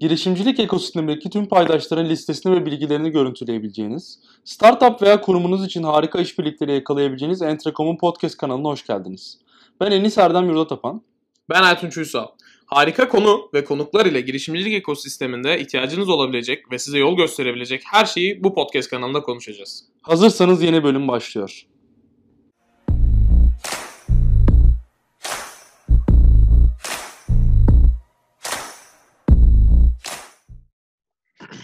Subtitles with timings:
[0.00, 7.42] girişimcilik ekosistemindeki tüm paydaşların listesini ve bilgilerini görüntüleyebileceğiniz, startup veya kurumunuz için harika işbirlikleri yakalayabileceğiniz
[7.42, 9.38] Entrecom'un podcast kanalına hoş geldiniz.
[9.80, 11.02] Ben Enis Erdem Yurdatapan.
[11.50, 12.26] Ben Ertunç Uysal.
[12.66, 18.44] Harika konu ve konuklar ile girişimcilik ekosisteminde ihtiyacınız olabilecek ve size yol gösterebilecek her şeyi
[18.44, 19.84] bu podcast kanalında konuşacağız.
[20.02, 21.66] Hazırsanız yeni bölüm başlıyor.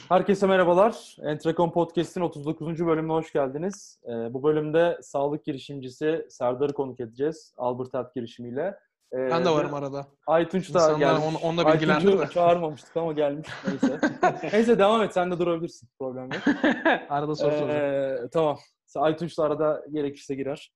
[0.09, 1.17] Herkese merhabalar.
[1.23, 2.87] Entrecom Podcast'in 39.
[2.87, 4.01] bölümüne hoş geldiniz.
[4.05, 7.55] Ee, bu bölümde sağlık girişimcisi Serdar'ı konuk edeceğiz.
[7.57, 8.79] Albert Health girişimiyle.
[9.13, 10.07] Ee, ben de varım arada.
[10.27, 11.25] Aytunç da İnsanlar gelmiş.
[11.29, 13.49] Onu, onunla bilgilendir Aytunç'u çağırmamıştık ama gelmiş.
[13.69, 14.01] Neyse.
[14.53, 15.13] Neyse devam et.
[15.13, 15.89] Sen de durabilirsin.
[15.99, 16.43] Problem yok.
[17.09, 18.29] arada soru ee, soracağım.
[18.33, 18.59] Tamam.
[18.97, 20.73] Aytunç da arada gerekirse girer.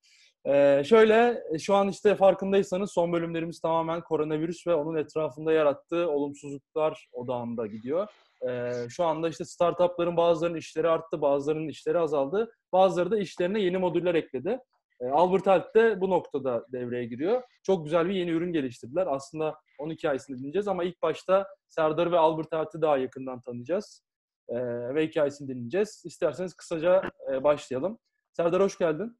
[0.46, 7.08] Ee, şöyle şu an işte farkındaysanız son bölümlerimiz tamamen koronavirüs ve onun etrafında yarattığı olumsuzluklar
[7.12, 8.08] odağında gidiyor.
[8.48, 12.52] Ee, şu anda işte startupların bazılarının işleri arttı, bazılarının işleri azaldı.
[12.72, 14.58] Bazıları da işlerine yeni modüller ekledi.
[15.00, 17.42] Ee, Albert Health de bu noktada devreye giriyor.
[17.62, 19.06] Çok güzel bir yeni ürün geliştirdiler.
[19.06, 24.04] Aslında onun hikayesini dinleyeceğiz ama ilk başta Serdar ve Albert Health'i daha yakından tanıyacağız.
[24.48, 26.02] Ee, ve hikayesini dinleyeceğiz.
[26.04, 27.02] İsterseniz kısaca
[27.32, 27.98] e, başlayalım.
[28.32, 29.16] Serdar hoş geldin.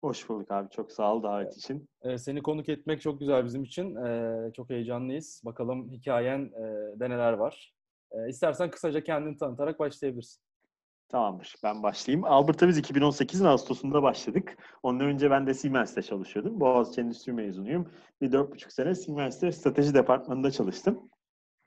[0.00, 0.70] Hoş bulduk abi.
[0.70, 1.88] Çok sağ ol davet için.
[2.02, 3.96] Ee, seni konuk etmek çok güzel bizim için.
[3.96, 5.42] Ee, çok heyecanlıyız.
[5.44, 7.77] Bakalım hikayen e, de neler var.
[8.12, 10.42] E, istersen kısaca kendini tanıtarak başlayabilirsin.
[11.08, 11.54] Tamamdır.
[11.62, 12.24] Ben başlayayım.
[12.24, 14.56] Albert'a biz 2018'in Ağustos'unda başladık.
[14.82, 16.60] Ondan önce ben de Siemens'te çalışıyordum.
[16.60, 17.92] Boğaziçi Endüstri mezunuyum.
[18.20, 21.10] Bir dört buçuk sene Siemens'te strateji departmanında çalıştım.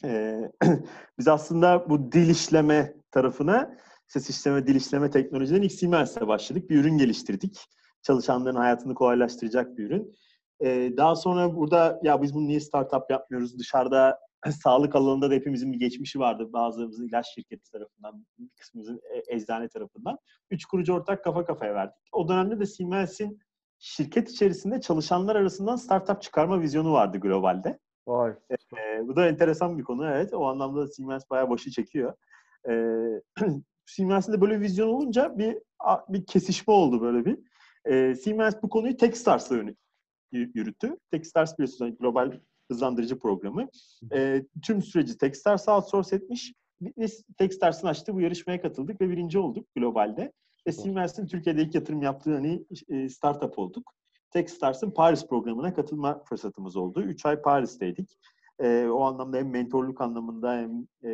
[0.06, 0.52] Ee,
[1.20, 6.70] biz aslında bu dil işleme tarafına, ses işleme, dil işleme teknolojilerin ilk Siemens'te başladık.
[6.70, 7.66] Bir ürün geliştirdik.
[8.02, 10.16] Çalışanların hayatını kolaylaştıracak bir ürün.
[10.64, 13.60] Ee, daha sonra burada ya biz bunu niye startup yapmıyoruz?
[13.60, 14.20] Dışarıda
[14.64, 16.54] sağlık alanında da hepimizin bir geçmişi vardı.
[16.54, 20.18] Bazılarımızın ilaç şirketi tarafından, bir kısmımızın e, eczane tarafından.
[20.50, 21.96] Üç kurucu ortak kafa kafaya verdik.
[22.12, 23.40] O dönemde de Siemens'in
[23.80, 27.80] şirket içerisinde çalışanlar arasından startup çıkarma vizyonu vardı globalde.
[28.08, 28.34] Vay.
[28.52, 30.34] Ee, bu da enteresan bir konu evet.
[30.34, 32.14] O anlamda Siemens bayağı başı çekiyor.
[32.70, 33.22] Ee,
[33.86, 35.58] Siemens'in de böyle bir vizyon olunca bir
[36.10, 37.40] bir kesişme oldu böyle bir.
[37.86, 39.56] Ee, Siemens bu konuyu Techstars'la
[40.32, 40.98] yürüttü.
[41.12, 42.40] Techstars biliyorsunuz hani global
[42.72, 43.68] hızlandırıcı programı.
[44.14, 46.54] E, tüm süreci Techstars outsource etmiş.
[46.82, 50.32] Biz Techstars'ın açtığı bu yarışmaya katıldık ve birinci olduk globalde.
[50.68, 52.66] Ve Siemens'in Türkiye'de ilk yatırım yaptığı hani
[53.10, 53.94] startup olduk.
[54.32, 57.02] Techstars'ın Paris programına katılma fırsatımız oldu.
[57.02, 58.18] Üç ay Paris'teydik.
[58.60, 61.12] E, o anlamda hem mentorluk anlamında hem e,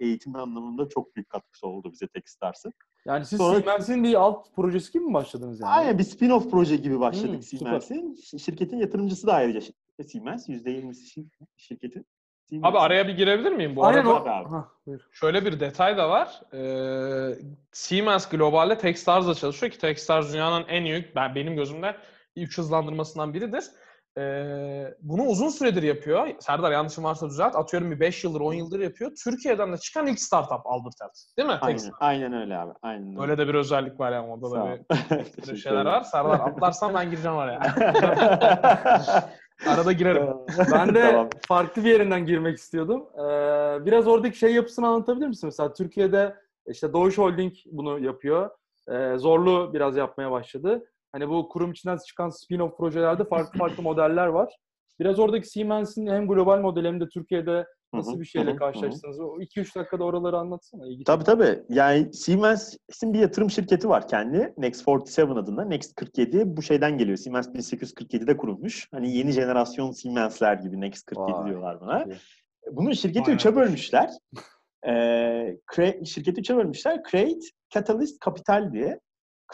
[0.00, 2.72] eğitim anlamında çok büyük katkısı oldu bize Techstars'ın.
[3.06, 5.70] Yani siz Sonra, Siemens'in bir alt projesi gibi mi başladınız yani?
[5.70, 8.14] Aynen bir spin-off proje gibi başladık hmm, Siemens'in.
[8.38, 9.60] Şirketin yatırımcısı da ayrıca
[10.04, 10.48] Siemens.
[10.48, 12.06] %20'si şirketin.
[12.48, 12.70] Siemens.
[12.70, 14.34] Abi araya bir girebil miyim bu Aynen arada?
[14.34, 14.48] Abi.
[14.48, 14.68] Ha,
[15.12, 16.40] Şöyle bir detay da var.
[16.54, 17.34] Ee,
[17.72, 21.96] Siemens globalde Techstars'la çalışıyor ki Techstars dünyanın en büyük, ben, benim gözümde
[22.34, 23.64] ilk hızlandırmasından biridir.
[24.18, 26.28] Ee, bunu uzun süredir yapıyor.
[26.40, 27.56] Serdar yanlışım varsa düzelt.
[27.56, 29.12] Atıyorum bir 5 yıldır 10 yıldır yapıyor.
[29.24, 31.36] Türkiye'den de çıkan ilk startup Albert Health.
[31.38, 31.58] Değil mi?
[31.60, 32.72] Aynen, aynen öyle abi.
[32.82, 33.20] Aynen öyle.
[33.20, 36.02] Öyle de bir özellik var yani orada da bir, bir şeyler var.
[36.02, 37.60] Serdar atlarsan ben gireceğim oraya.
[39.66, 40.26] Arada girerim.
[40.72, 41.28] ben de tamam.
[41.48, 43.06] farklı bir yerinden girmek istiyordum.
[43.14, 45.46] Ee, biraz oradaki şey yapısını anlatabilir misin?
[45.46, 46.34] Mesela Türkiye'de
[46.66, 48.50] işte Doğuş Holding bunu yapıyor.
[48.88, 50.84] Ee, Zorlu biraz yapmaya başladı.
[51.12, 54.56] Hani bu kurum içinden çıkan spin-off projelerde farklı farklı modeller var.
[55.00, 59.20] Biraz oradaki Siemens'in hem global modeli hem de Türkiye'de nasıl bir şeyle karşılaştınız?
[59.20, 60.86] O 2-3 dakikada oraları anlatsana.
[60.86, 61.62] İlgi tabii tabii.
[61.68, 64.54] Yani Siemens'in bir yatırım şirketi var kendi.
[64.56, 65.64] Next 47 adında.
[65.64, 67.16] Next 47 bu şeyden geliyor.
[67.16, 68.88] Siemens 1847'de kurulmuş.
[68.92, 71.50] Hani yeni jenerasyon Siemens'ler gibi Next 47 Vay.
[71.50, 72.06] diyorlar buna.
[72.72, 74.10] Bunun şirketi üçe bölmüşler.
[74.88, 75.56] ee,
[76.04, 77.02] şirketi üçe bölmüşler.
[77.10, 79.00] Create, Catalyst, Capital diye.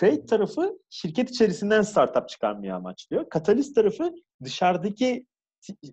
[0.01, 3.27] Create tarafı şirket içerisinden startup çıkarmaya amaçlıyor.
[3.35, 4.13] Catalyst tarafı
[4.45, 5.27] dışarıdaki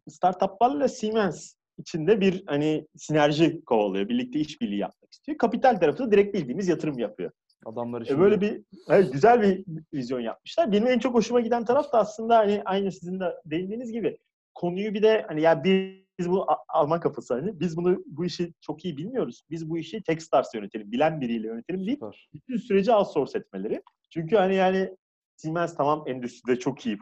[0.09, 4.09] startuplarla Siemens içinde bir hani sinerji kovalıyor.
[4.09, 5.37] Birlikte işbirliği yapmak istiyor.
[5.37, 7.31] Kapital tarafı da direkt bildiğimiz yatırım yapıyor.
[7.65, 8.15] Adamlar için.
[8.15, 10.71] E böyle bir evet, güzel bir vizyon yapmışlar.
[10.71, 14.17] Benim en çok hoşuma giden taraf da aslında hani aynı sizin de değindiğiniz gibi
[14.53, 18.85] konuyu bir de hani ya biz bu Alman kafası hani biz bunu bu işi çok
[18.85, 19.43] iyi bilmiyoruz.
[19.49, 22.01] Biz bu işi Techstars yönetelim, bilen biriyle yönetelim deyip
[22.33, 23.81] bütün süreci outsource etmeleri.
[24.09, 24.97] Çünkü hani yani
[25.35, 26.97] Siemens tamam endüstride çok iyi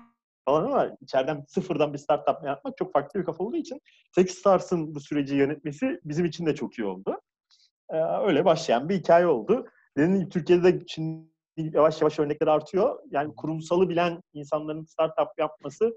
[0.45, 3.81] falan ama içeriden sıfırdan bir startup yapmak çok farklı bir kafa olduğu için
[4.15, 7.21] Techstars'ın bu süreci yönetmesi bizim için de çok iyi oldu.
[7.89, 9.65] Ee, öyle başlayan bir hikaye oldu.
[9.97, 12.99] Gibi Türkiye'de de şimdi yavaş yavaş örnekler artıyor.
[13.11, 15.93] Yani kurumsalı bilen insanların startup yapması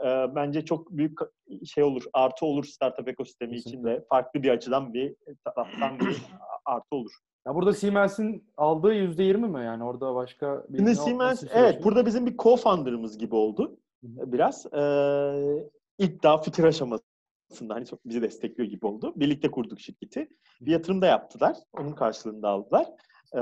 [0.00, 1.18] e, bence çok büyük
[1.66, 3.90] şey olur, artı olur startup ekosistemi Kesinlikle.
[3.90, 4.04] içinde.
[4.08, 6.16] Farklı bir açıdan bir taraftan bir
[6.64, 7.12] artı olur.
[7.46, 9.84] Ya burada Siemens'in aldığı %20 mi yani?
[9.84, 10.78] Orada başka bir...
[10.78, 13.76] Şimdi Siemens, evet burada bizim bir co-founder'ımız gibi oldu.
[14.04, 14.66] Biraz.
[14.66, 19.12] Ee, ilk daha fikir aşamasında hani çok bizi destekliyor gibi oldu.
[19.16, 20.28] Birlikte kurduk şirketi.
[20.60, 21.56] Bir yatırım da yaptılar.
[21.72, 22.86] Onun karşılığında aldılar.
[23.34, 23.40] Ee,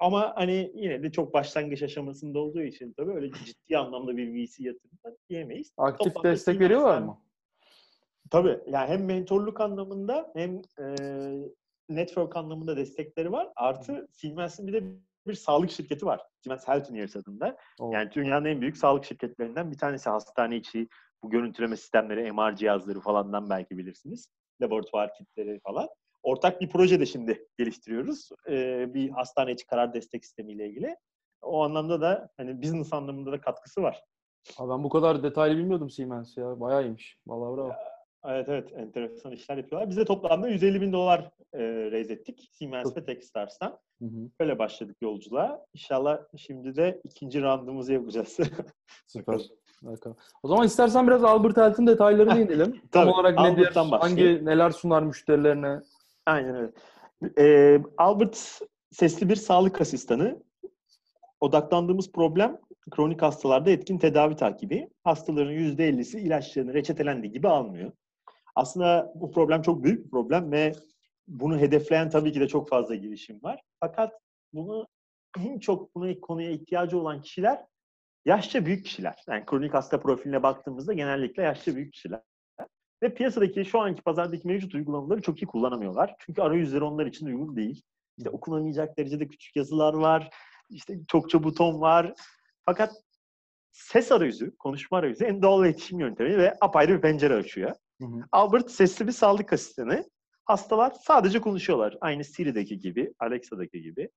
[0.00, 4.64] ama hani yine de çok başlangıç aşamasında olduğu için tabii öyle ciddi anlamda bir VC
[4.64, 5.72] yatırım da diyemeyiz.
[5.76, 7.18] Aktif Toplamda destek veriyorlar mı?
[8.30, 8.60] Tabii.
[8.66, 10.84] Yani hem mentorluk anlamında hem e,
[11.88, 13.48] network anlamında destekleri var.
[13.56, 14.84] Artı Siemens'in bir de
[15.26, 16.20] bir sağlık şirketi var.
[16.40, 17.56] Siemens Healthineers adında.
[17.80, 17.92] Oo.
[17.92, 20.10] Yani dünyanın en büyük sağlık şirketlerinden bir tanesi.
[20.10, 20.88] Hastane içi
[21.22, 24.28] bu görüntüleme sistemleri, MR cihazları falandan belki bilirsiniz.
[24.62, 25.88] Laboratuvar kitleri falan.
[26.22, 28.28] Ortak bir proje de şimdi geliştiriyoruz.
[28.48, 30.96] Ee, bir hastane içi karar destek sistemiyle ilgili.
[31.42, 34.04] O anlamda da hani business anlamında da katkısı var.
[34.56, 36.60] Ha, ben bu kadar detaylı bilmiyordum Siemens ya.
[36.60, 37.18] Bayağı iyiymiş.
[37.26, 37.72] Vallahi bravo.
[38.24, 39.90] Evet evet enteresan işler yapıyorlar.
[39.90, 41.58] Biz de toplamda 150 bin dolar e,
[41.90, 42.50] raise ettik.
[42.52, 43.78] Siemens ve Techstars'tan.
[44.40, 45.66] Böyle başladık yolculuğa.
[45.74, 48.36] İnşallah şimdi de ikinci roundumuzu yapacağız.
[49.06, 49.40] Süper.
[49.82, 50.16] Bakalım.
[50.42, 52.80] O zaman istersen biraz Albert Health'in detaylarına inelim.
[52.92, 53.74] Tam olarak nedir?
[53.74, 55.80] Hangi neler sunar müşterilerine?
[56.26, 56.72] Aynen öyle.
[57.38, 58.60] Ee, Albert
[58.90, 60.42] sesli bir sağlık asistanı.
[61.40, 62.60] Odaklandığımız problem
[62.90, 64.88] kronik hastalarda etkin tedavi takibi.
[65.04, 67.92] Hastaların %50'si ilaçlarını reçetelendiği gibi almıyor.
[68.58, 70.72] Aslında bu problem çok büyük bir problem ve
[71.28, 73.62] bunu hedefleyen tabii ki de çok fazla girişim var.
[73.80, 74.12] Fakat
[74.52, 74.86] bunu
[75.38, 77.64] en çok buna konuya ihtiyacı olan kişiler
[78.24, 79.24] yaşça büyük kişiler.
[79.28, 82.20] Yani kronik hasta profiline baktığımızda genellikle yaşça büyük kişiler.
[83.02, 86.16] Ve piyasadaki şu anki pazardaki mevcut uygulamaları çok iyi kullanamıyorlar.
[86.18, 87.82] Çünkü arayüzleri onlar için uygun değil.
[88.16, 90.30] İşte okunamayacak derecede küçük yazılar var.
[90.70, 92.14] İşte çokça buton var.
[92.66, 92.92] Fakat
[93.72, 97.74] ses arayüzü, konuşma arayüzü en doğal iletişim yöntemi ve apayrı bir pencere açıyor.
[98.00, 98.24] Hı hı.
[98.32, 100.04] Albert sesli bir sağlık asistanı.
[100.44, 101.98] Hastalar sadece konuşuyorlar.
[102.00, 104.10] Aynı Siri'deki gibi, Alexa'daki gibi.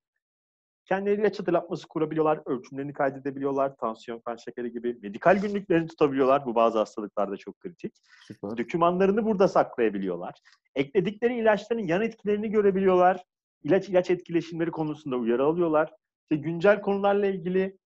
[0.86, 4.98] Kendileri ilaç hatırlatması kurabiliyorlar, ölçümlerini kaydedebiliyorlar, tansiyon, kan şekeri gibi.
[5.02, 6.46] Medikal günlüklerini tutabiliyorlar.
[6.46, 7.94] Bu bazı hastalıklarda çok kritik.
[8.28, 8.58] Süper.
[8.58, 10.34] Dokümanlarını burada saklayabiliyorlar.
[10.76, 13.24] Ekledikleri ilaçların yan etkilerini görebiliyorlar.
[13.64, 15.94] İlaç ilaç etkileşimleri konusunda uyarı alıyorlar.
[16.22, 17.78] İşte güncel konularla ilgili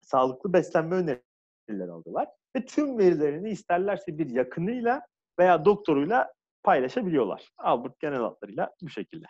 [0.00, 2.28] sağlıklı beslenme önerileri alıyorlar.
[2.56, 5.02] Ve tüm verilerini isterlerse bir yakınıyla
[5.38, 7.48] veya doktoruyla paylaşabiliyorlar.
[7.58, 9.26] Albert genel hatlarıyla bu şekilde.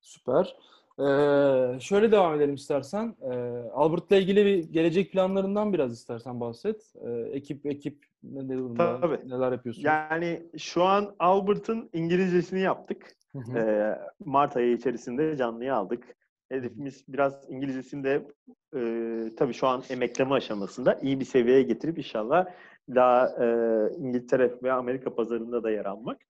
[0.00, 0.56] Süper.
[0.98, 3.16] Ee, şöyle devam edelim istersen.
[3.22, 3.34] Ee,
[3.74, 6.92] Albert'la ilgili bir gelecek planlarından biraz istersen bahset.
[7.06, 9.00] Ee, ekip ekip ne durumda?
[9.00, 9.28] Tabii.
[9.28, 9.82] Neler yapıyorsun?
[9.82, 13.16] Yani şu an Albert'ın İngilizcesini yaptık.
[13.56, 16.16] Ee, Mart ayı içerisinde canlıya aldık.
[16.48, 18.26] Hedefimiz biraz İngilizcesini de
[18.76, 18.80] e,
[19.36, 22.46] tabii şu an emekleme aşamasında iyi bir seviyeye getirip inşallah
[22.88, 23.46] daha e,
[23.96, 26.20] İngiltere ve Amerika pazarında da yer almak.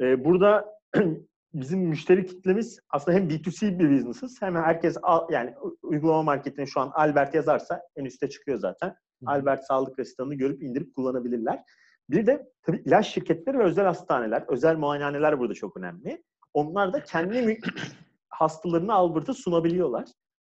[0.00, 0.78] E, burada
[1.54, 6.80] bizim müşteri kitlemiz aslında hem B2C bir business'ız hem herkes al- yani uygulama marketine şu
[6.80, 8.88] an Albert yazarsa en üstte çıkıyor zaten.
[8.88, 8.94] Hı.
[9.26, 11.62] Albert sağlık asistanını görüp indirip kullanabilirler.
[12.10, 16.22] Bir de tabii ilaç şirketleri ve özel hastaneler, özel muayenehaneler burada çok önemli.
[16.54, 17.60] Onlar da kendi
[18.28, 20.04] hastalarını Albert'a sunabiliyorlar.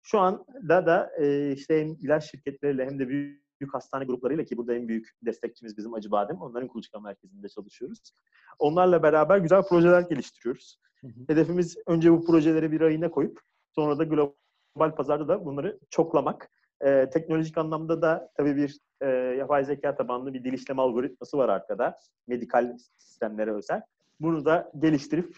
[0.04, 4.44] Şu an da da e, işte hem ilaç şirketleriyle hem de büyük, büyük hastane gruplarıyla
[4.44, 6.37] ki burada en büyük destekçimiz bizim Acıbadem.
[6.42, 7.99] Onların kuluçka merkezinde çalışıyoruz.
[8.59, 10.80] Onlarla beraber güzel projeler geliştiriyoruz.
[11.01, 11.11] Hı hı.
[11.28, 16.49] Hedefimiz önce bu projeleri bir ayına koyup sonra da global pazarda da bunları çoklamak.
[16.85, 21.49] Ee, teknolojik anlamda da tabii bir e, yapay zeka tabanlı bir dil işleme algoritması var
[21.49, 21.99] arkada.
[22.28, 23.81] Medikal sistemlere özel.
[24.19, 25.37] Bunu da geliştirip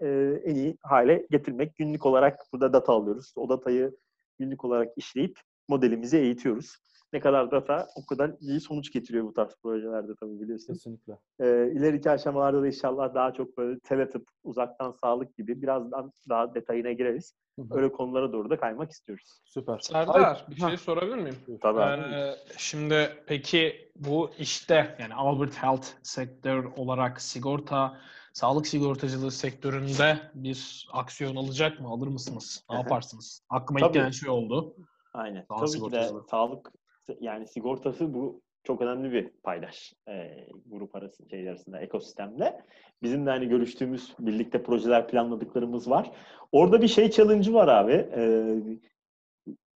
[0.00, 0.08] e,
[0.44, 1.76] en iyi hale getirmek.
[1.76, 3.32] Günlük olarak burada data alıyoruz.
[3.36, 3.96] O datayı
[4.38, 6.76] günlük olarak işleyip modelimizi eğitiyoruz.
[7.12, 10.78] Ne kadar data o kadar iyi sonuç getiriyor bu tarz projelerde tabii biliyorsunuz.
[10.78, 11.18] Kesinlikle.
[11.40, 16.92] E, ileriki aşamalarda da inşallah daha çok böyle teletıp, uzaktan sağlık gibi birazdan daha detayına
[16.92, 17.34] gireriz.
[17.58, 17.76] Hı hı.
[17.76, 19.40] Öyle konulara doğru da kaymak istiyoruz.
[19.44, 19.78] Süper.
[19.78, 20.68] Serdar bir Ha.
[20.68, 21.36] şey sorabilir miyim?
[21.60, 22.14] Tabii abi.
[22.14, 28.00] Ee, şimdi peki bu işte yani Albert Health sektör olarak sigorta,
[28.32, 31.88] sağlık sigortacılığı sektöründe bir aksiyon alacak mı?
[31.88, 32.64] Alır mısınız?
[32.70, 33.42] Ne yaparsınız?
[33.50, 34.76] Aklıma ilk gelen şey oldu.
[35.14, 35.44] Aynen.
[35.48, 36.72] Sağlık Tabii ki de sağlık
[37.20, 42.60] yani sigortası bu çok önemli bir paydaş e, grup arası şey arasında ekosistemde.
[43.02, 46.10] Bizim de hani görüştüğümüz birlikte projeler planladıklarımız var.
[46.52, 47.92] Orada bir şey challenge'ı var abi.
[47.92, 48.22] E,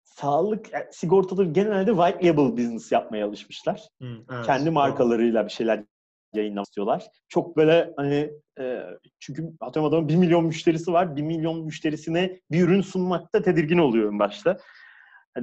[0.03, 3.89] sağlık yani sigortaları genelde white label business yapmaya alışmışlar.
[4.01, 5.84] evet, kendi markalarıyla bir şeyler
[6.34, 7.08] yayınlamak istiyorlar.
[7.29, 8.84] Çok böyle hani e,
[9.20, 11.15] çünkü atıyorum adamın 1 milyon müşterisi var.
[11.15, 14.58] 1 milyon müşterisine bir ürün sunmakta tedirgin oluyor en başta.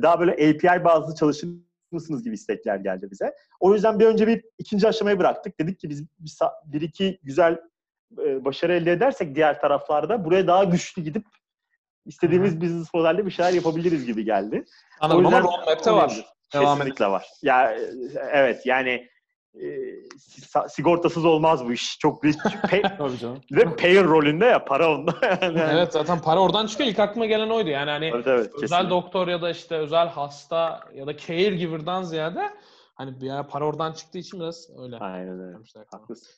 [0.03, 1.49] Daha böyle API bazlı çalışır
[1.92, 3.34] mısınız gibi istekler geldi bize.
[3.61, 5.61] O yüzden bir önce bir ikinci aşamayı bıraktık.
[5.61, 6.32] Dedik ki biz bir,
[6.64, 7.58] bir iki güzel
[8.18, 11.25] e, başarı elde edersek diğer taraflarda buraya daha güçlü gidip
[12.06, 14.64] istediğimiz business modelde bir şeyler yapabiliriz gibi geldi.
[15.00, 16.26] Anladım ama roadmap'te var.
[16.54, 17.26] Devam Kesinlikle var.
[17.42, 17.76] Ya
[18.32, 19.08] evet yani
[19.61, 19.68] e,
[20.68, 21.99] sigortasız olmaz bu iş.
[21.99, 22.37] Çok büyük
[22.71, 23.38] pay, Tabii canım.
[23.52, 25.14] ve payer rolünde ya para onda.
[25.42, 25.61] yani.
[25.73, 26.90] Evet zaten para oradan çıkıyor.
[26.90, 27.68] İlk aklıma gelen oydu.
[27.71, 28.90] Yani hani Evet, evet, özel kesinlikle.
[28.90, 32.50] doktor ya da işte özel hasta ya da caregiver'dan ziyade
[32.94, 34.97] hani bir ya para oradan çıktığı için biraz öyle.
[34.99, 35.56] Aynen öyle.
[35.90, 36.28] Haklısın.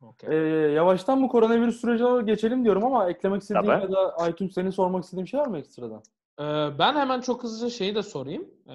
[0.00, 0.30] Okey.
[0.30, 3.82] Ee, yavaştan bu koronavirüs sürecine geçelim diyorum ama eklemek istediğin Tabii.
[3.82, 6.02] ya da Aytun senin sormak istediğin bir şey var mı ekstradan?
[6.42, 8.50] Ee, ben hemen çok hızlıca şeyi de sorayım.
[8.68, 8.72] Ee,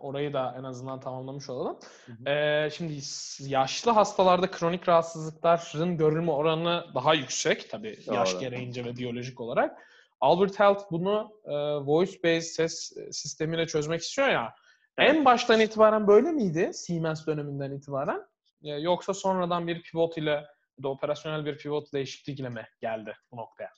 [0.00, 1.78] orayı da en azından tamamlamış olalım.
[2.06, 2.30] Hı hı.
[2.30, 3.00] Ee, şimdi
[3.38, 7.70] yaşlı hastalarda kronik rahatsızlıkların görülme oranı daha yüksek.
[7.70, 8.40] Tabii yaş Doğru.
[8.40, 9.86] gereğince ve biyolojik olarak.
[10.20, 11.52] Albert Health bunu e,
[11.86, 14.54] voice-based ses e, sistemiyle çözmek istiyor ya.
[14.98, 15.10] Evet.
[15.10, 16.70] En baştan itibaren böyle miydi?
[16.74, 18.22] Siemens döneminden itibaren.
[18.62, 20.46] Yoksa sonradan bir pivot ile
[20.82, 23.70] da operasyonel bir pivot değişiklikle mi geldi bu noktaya?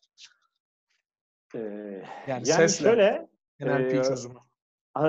[1.55, 3.29] Ee, Yani, yani sesle şöyle
[3.61, 4.39] NLP e, çözümü.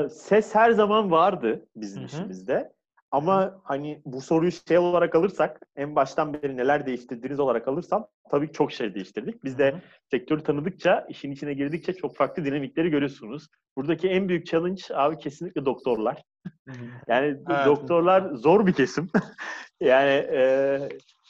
[0.09, 2.07] Ses her zaman vardı bizim Hı hı.
[2.07, 2.73] işimizde.
[3.11, 8.51] Ama hani bu soruyu şey olarak alırsak, en baştan beri neler değiştirdiğiniz olarak alırsam tabii
[8.51, 9.43] çok şey değiştirdik.
[9.43, 9.79] Biz de hı.
[10.11, 13.47] sektörü tanıdıkça, işin içine girdikçe çok farklı dinamikleri görüyorsunuz.
[13.77, 16.23] Buradaki en büyük challenge abi kesinlikle doktorlar.
[17.07, 17.65] Yani Evet.
[17.65, 19.09] doktorlar zor bir kesim.
[19.81, 20.79] yani e,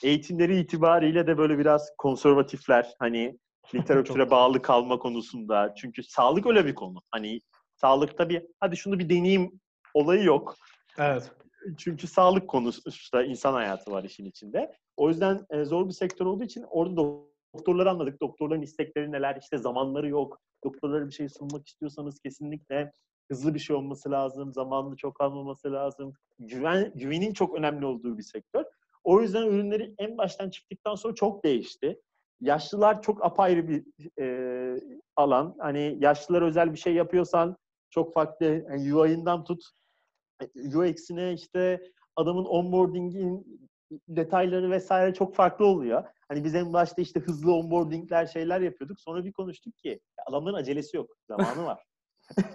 [0.03, 2.93] eğitimleri itibariyle de böyle biraz konservatifler.
[2.99, 3.37] Hani
[3.75, 5.73] literatüre bağlı kalma konusunda.
[5.77, 7.01] Çünkü sağlık öyle bir konu.
[7.11, 7.39] Hani
[7.75, 9.59] sağlıkta bir hadi şunu bir deneyeyim
[9.93, 10.55] olayı yok.
[10.97, 11.31] Evet.
[11.77, 14.71] Çünkü sağlık konusunda insan hayatı var işin içinde.
[14.97, 18.21] O yüzden e, zor bir sektör olduğu için orada do- doktorları anladık.
[18.21, 20.39] Doktorların istekleri neler, işte zamanları yok.
[20.63, 22.91] Doktorlara bir şey sunmak istiyorsanız kesinlikle
[23.31, 26.13] hızlı bir şey olması lazım, zamanlı çok almaması lazım.
[26.39, 28.63] Güven, güvenin çok önemli olduğu bir sektör.
[29.03, 32.01] O yüzden ürünleri en baştan çıktıktan sonra çok değişti.
[32.43, 33.85] Yaşlılar çok apayrı bir
[34.21, 34.79] e,
[35.15, 35.55] alan.
[35.59, 37.57] Hani yaşlılar özel bir şey yapıyorsan
[37.89, 39.63] çok farklı yani UI'ından tut
[40.75, 41.81] UX'ine işte
[42.15, 43.59] adamın onboarding'in
[44.07, 46.03] detayları vesaire çok farklı oluyor.
[46.27, 48.99] Hani biz en başta işte hızlı onboarding'ler şeyler yapıyorduk.
[48.99, 51.17] Sonra bir konuştuk ki adamların acelesi yok.
[51.27, 51.83] Zamanı var.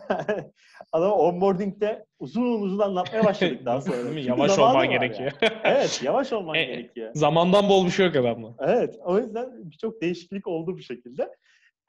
[0.93, 3.97] Adam onboarding'de uzun uzun anlatmaya başladık daha sonra.
[3.97, 4.23] Değil mi?
[4.23, 5.33] Yavaş olman gerekiyor.
[5.43, 5.53] yani.
[5.65, 7.11] Evet, yavaş olman E, gerekiyor.
[7.15, 8.55] Zamandan bol bir şey yok adamla.
[8.61, 11.35] Evet, o yüzden birçok değişiklik oldu bu şekilde.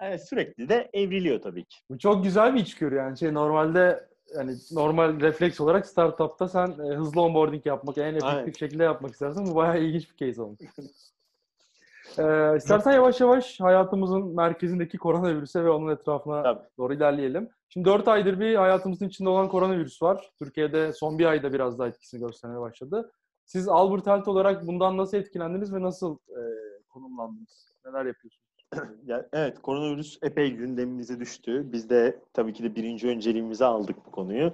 [0.02, 1.78] Evet, sürekli de evriliyor tabii ki.
[1.90, 3.18] Bu çok güzel bir içgörü yani.
[3.18, 8.52] Şey normalde yani normal refleks olarak startupta sen e, hızlı onboarding yapmak, en efektif Aynen.
[8.52, 10.60] şekilde yapmak istersen bu bayağı ilginç bir case olmuş.
[12.20, 16.68] Ee, istersen yavaş yavaş hayatımızın merkezindeki koronavirüse ve onun etrafına Tabii.
[16.78, 17.50] doğru ilerleyelim.
[17.70, 20.32] Şimdi 4 aydır bir hayatımızın içinde olan koronavirüs var.
[20.40, 23.12] Türkiye'de son bir ayda biraz daha etkisini göstermeye başladı.
[23.46, 26.42] Siz Albert Health olarak bundan nasıl etkilendiniz ve nasıl e,
[26.90, 27.76] konumlandınız?
[27.86, 28.50] Neler yapıyorsunuz?
[29.06, 31.72] Ya, evet, koronavirüs epey gündemimize düştü.
[31.72, 34.54] Biz de tabii ki de birinci önceliğimize aldık bu konuyu.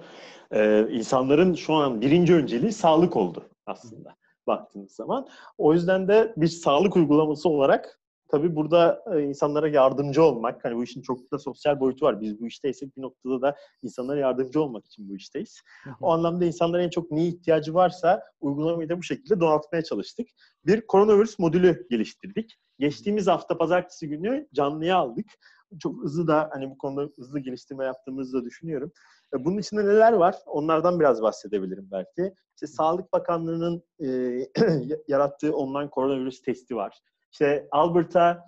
[0.51, 4.15] Ee, insanların şu an birinci önceliği sağlık oldu aslında
[4.47, 5.27] baktığınız zaman.
[5.57, 10.83] O yüzden de bir sağlık uygulaması olarak tabii burada e, insanlara yardımcı olmak, hani bu
[10.83, 12.21] işin çok da sosyal boyutu var.
[12.21, 15.61] Biz bu işteysek bir noktada da insanlara yardımcı olmak için bu işteyiz.
[16.01, 20.27] O anlamda insanların en çok neye ihtiyacı varsa uygulamayı da bu şekilde donatmaya çalıştık.
[20.65, 22.57] Bir koronavirüs modülü geliştirdik.
[22.79, 25.25] Geçtiğimiz hafta pazartesi günü canlıya aldık.
[25.79, 28.91] Çok hızlı da hani bu konuda hızlı geliştirme yaptığımızı da düşünüyorum.
[29.33, 30.35] E, Bunun içinde neler var?
[30.45, 32.33] Onlardan biraz bahsedebilirim belki.
[32.55, 34.07] İşte Sağlık Bakanlığı'nın e,
[35.07, 36.99] yarattığı online koronavirüs testi var.
[37.35, 38.43] İşte Albert'a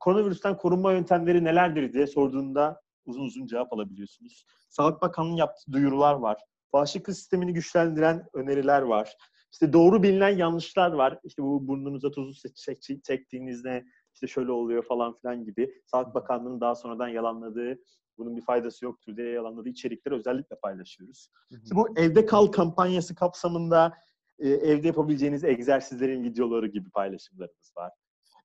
[0.00, 4.46] koronavirüsten korunma yöntemleri nelerdir diye sorduğunda uzun uzun cevap alabiliyorsunuz.
[4.68, 6.40] Sağlık Bakanlığı'nın yaptığı duyurular var.
[6.72, 9.16] Bağışıklık sistemini güçlendiren öneriler var.
[9.52, 11.18] İşte doğru bilinen yanlışlar var.
[11.24, 15.74] İşte bu burnunuza tuzu çek- çektiğinizde işte şöyle oluyor falan filan gibi.
[15.86, 17.78] Sağlık Bakanlığı'nın daha sonradan yalanladığı,
[18.18, 21.28] bunun bir faydası yoktur diye yalanladığı içerikleri özellikle paylaşıyoruz.
[21.62, 23.92] İşte bu evde kal kampanyası kapsamında
[24.38, 27.92] e, evde yapabileceğiniz egzersizlerin videoları gibi paylaşımlarımız var.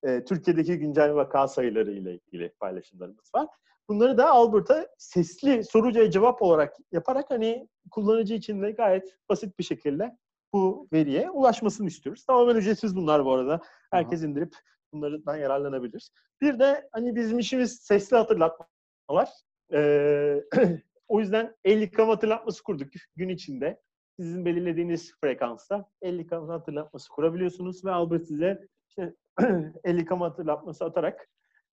[0.02, 3.48] E, Türkiye'deki güncel vaka sayıları ile ilgili paylaşımlarımız var.
[3.88, 9.64] Bunları da Albert'a sesli soruya cevap olarak yaparak hani kullanıcı için de gayet basit bir
[9.64, 10.16] şekilde
[10.52, 12.24] bu veriye ulaşmasını istiyoruz.
[12.24, 13.60] Tamamen ücretsiz bunlar bu arada.
[13.90, 14.54] Herkes indirip
[14.92, 16.10] bunlardan yararlanabilir.
[16.40, 19.28] Bir de hani bizim işimiz sesli hatırlatmalar.
[19.72, 20.44] Ee,
[21.08, 23.80] o yüzden el yıkama hatırlatması kurduk gün içinde.
[24.20, 29.14] Sizin belirlediğiniz frekansta el yıkama hatırlatması kurabiliyorsunuz ve Albert size işte
[29.84, 31.28] el yıkama hatırlatması atarak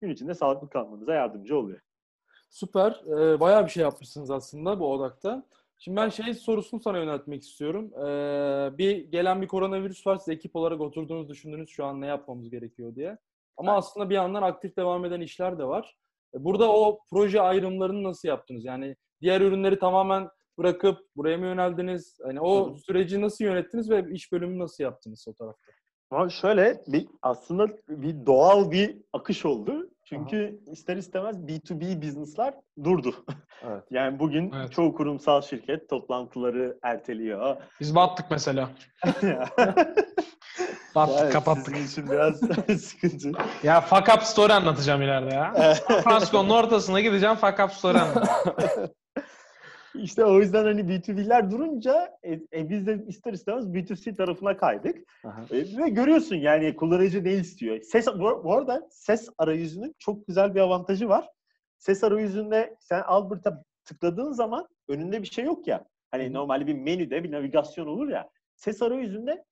[0.01, 1.79] gün içinde sağlıklı kalmanıza yardımcı oluyor.
[2.50, 3.01] Süper.
[3.07, 5.43] Ee, bayağı bir şey yapmışsınız aslında bu odakta.
[5.79, 7.91] Şimdi ben şey sorusunu sana yöneltmek istiyorum.
[7.98, 10.17] Ee, bir gelen bir koronavirüs var.
[10.17, 13.17] Siz ekip olarak oturduğunuz düşündünüz şu an ne yapmamız gerekiyor diye.
[13.57, 13.79] Ama Evet.
[13.79, 15.98] aslında bir yandan aktif devam eden işler de var.
[16.36, 18.65] E, Burada o proje ayrımlarını nasıl yaptınız?
[18.65, 22.19] Yani diğer ürünleri tamamen bırakıp buraya mı yöneldiniz?
[22.24, 25.72] Hani o Hı süreci nasıl yönettiniz ve iş bölümünü nasıl yaptınız o tarafta?
[26.13, 29.89] Ama şöyle bir aslında bir doğal bir akış oldu.
[30.05, 32.53] Çünkü ister istemez B2B business'lar
[32.84, 33.15] durdu.
[33.67, 33.84] Evet.
[33.91, 34.72] Yani bugün Evet.
[34.72, 37.55] çoğu kurumsal şirket toplantıları erteliyor.
[37.79, 38.70] Biz battık mesela.
[40.96, 41.77] Battık, Evet, kapattık.
[41.77, 42.39] Sizin için biraz
[42.84, 43.32] sıkıntı.
[43.63, 45.53] Ya fuck up story anlatacağım ileride ya.
[46.03, 48.89] Fransko'nun ortasına gideceğim fuck up story anlatacağım.
[49.95, 54.97] İşte o yüzden hani B2B'ler durunca e, e, biz de ister istemez B2C tarafına kaydık.
[55.25, 55.45] Aha.
[55.51, 57.81] E, ve görüyorsun yani kullanıcı ne istiyor.
[57.81, 61.29] Ses bu, bu arada ses arayüzünün çok güzel bir avantajı var.
[61.77, 65.85] Ses arayüzünde sen Albert'a tıkladığın zaman önünde bir şey yok ya.
[66.12, 68.29] Hani normalde bir menüde bir navigasyon olur ya.
[68.55, 69.45] Ses arayüzünde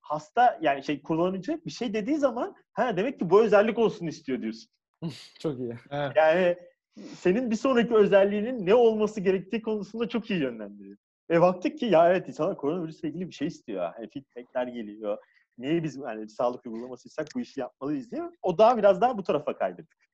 [0.00, 4.42] hasta yani şey kullanıcı bir şey dediği zaman ha demek ki bu özellik olsun istiyor
[4.42, 4.70] diyorsun.
[5.38, 5.76] Çok iyi.
[5.90, 6.12] Evet.
[6.16, 6.56] Yani
[6.96, 10.96] senin bir sonraki özelliğinin ne olması gerektiği konusunda çok iyi yönlendiriyor.
[11.30, 13.92] Ve baktık ki ya evet insanlar koronavirüsle ilgili bir şey istiyor.
[13.96, 15.18] Hani feedbackler geliyor.
[15.58, 18.22] Niye biz hani bir sağlık uygulamasıysak bu işi yapmalıyız diye.
[18.42, 20.10] O daha biraz daha bu tarafa kaydırdık.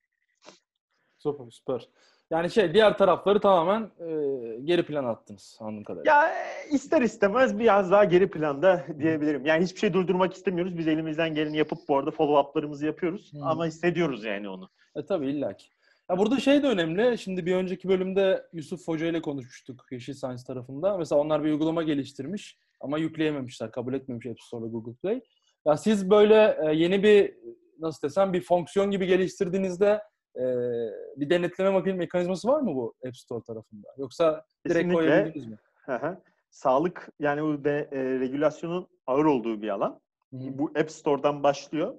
[1.19, 1.89] Süper, süper.
[2.31, 4.07] Yani şey diğer tarafları tamamen e,
[4.65, 6.15] geri plana attınız anladığım kadarıyla.
[6.15, 6.35] Ya
[6.71, 9.47] ister istemez biraz daha geri planda diyebilirim.
[9.47, 10.79] Yani hiçbir şey durdurmak istemiyoruz.
[10.79, 13.33] Biz elimizden geleni yapıp bu arada follow-up'larımızı yapıyoruz.
[13.33, 13.39] Hı.
[13.45, 14.69] Ama hissediyoruz yani onu.
[14.97, 15.76] E tabii illaki.
[16.11, 17.19] Ya burada şey de önemli.
[17.19, 20.99] Şimdi bir önceki bölümde Yusuf Hoca ile konuşmuştuk Yeşil Science tarafında.
[20.99, 23.71] Mesela onlar bir uygulama geliştirmiş ama yükleyememişler.
[23.71, 25.21] Kabul etmemiş App Store ve Google Play.
[25.67, 27.35] Ya siz böyle e, yeni bir
[27.79, 30.03] nasıl desem bir fonksiyon gibi geliştirdiğinizde
[30.37, 30.45] e,
[31.17, 33.89] bir denetleme makine mekanizması var mı bu App Store tarafında?
[33.99, 34.95] Yoksa direkt Kesinlikle.
[34.95, 35.59] koyabildiniz mi?
[35.75, 36.21] Hı hı.
[36.51, 40.01] Sağlık yani o de, e, regülasyonun ağır olduğu bir alan.
[40.31, 40.59] Hı hı.
[40.59, 41.95] Bu App Store'dan başlıyor.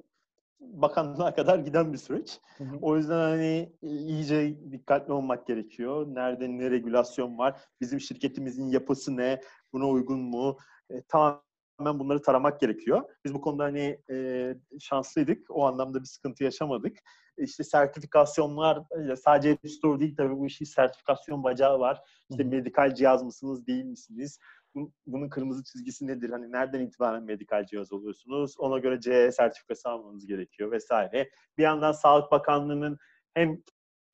[0.59, 2.39] Bakanlığa kadar giden bir süreç.
[2.57, 2.77] Hı hı.
[2.81, 6.07] O yüzden hani iyice dikkatli olmak gerekiyor.
[6.15, 7.61] Nerede ne regülasyon var?
[7.81, 9.41] Bizim şirketimizin yapısı ne?
[9.73, 10.57] Buna uygun mu?
[10.89, 13.03] E, tamamen bunları taramak gerekiyor.
[13.25, 15.47] Biz bu konuda hani e, şanslıydık.
[15.49, 16.97] O anlamda bir sıkıntı yaşamadık.
[17.37, 18.77] E, İşte sertifikasyonlar
[19.11, 22.01] e, sadece App Store değil tabii bu işin sertifikasyon bacağı var.
[22.29, 22.51] İşte Hı hı.
[22.51, 24.39] medikal cihaz mısınız, değil misiniz?
[24.77, 26.29] Bu- Bunun kırmızı çizgisi nedir?
[26.29, 28.55] Hani nereden itibaren medikal cihaz oluyorsunuz?
[28.59, 31.29] Ona göre CE sertifikası almanız gerekiyor vesaire.
[31.57, 32.97] Bir yandan Sağlık Bakanlığı'nın
[33.33, 33.61] hem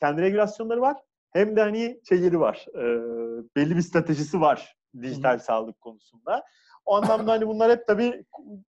[0.02, 0.97] kendi regülasyonları var
[1.32, 2.65] hem de hani şeyleri var.
[2.76, 2.84] e,
[3.56, 6.43] belli bir stratejisi var dijital sağlık konusunda.
[6.86, 8.26] O anlamda hani bunlar hep tabii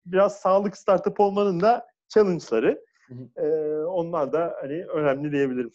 [0.06, 2.86] biraz sağlık startup olmanın da challenge'ları.
[3.08, 3.46] Hı hı.
[3.46, 5.72] E, onlar da hani önemli diyebilirim.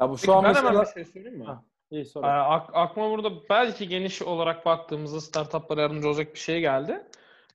[0.00, 0.82] Ya bu şu Peki an ben hemen mesela...
[0.82, 1.44] bir şey söyleyeyim mi?
[1.44, 2.44] Ha, İyi Ee, sonra.
[2.44, 7.06] ak- aklıma burada belki geniş olarak baktığımızda startuplara yardımcı olacak bir şey geldi.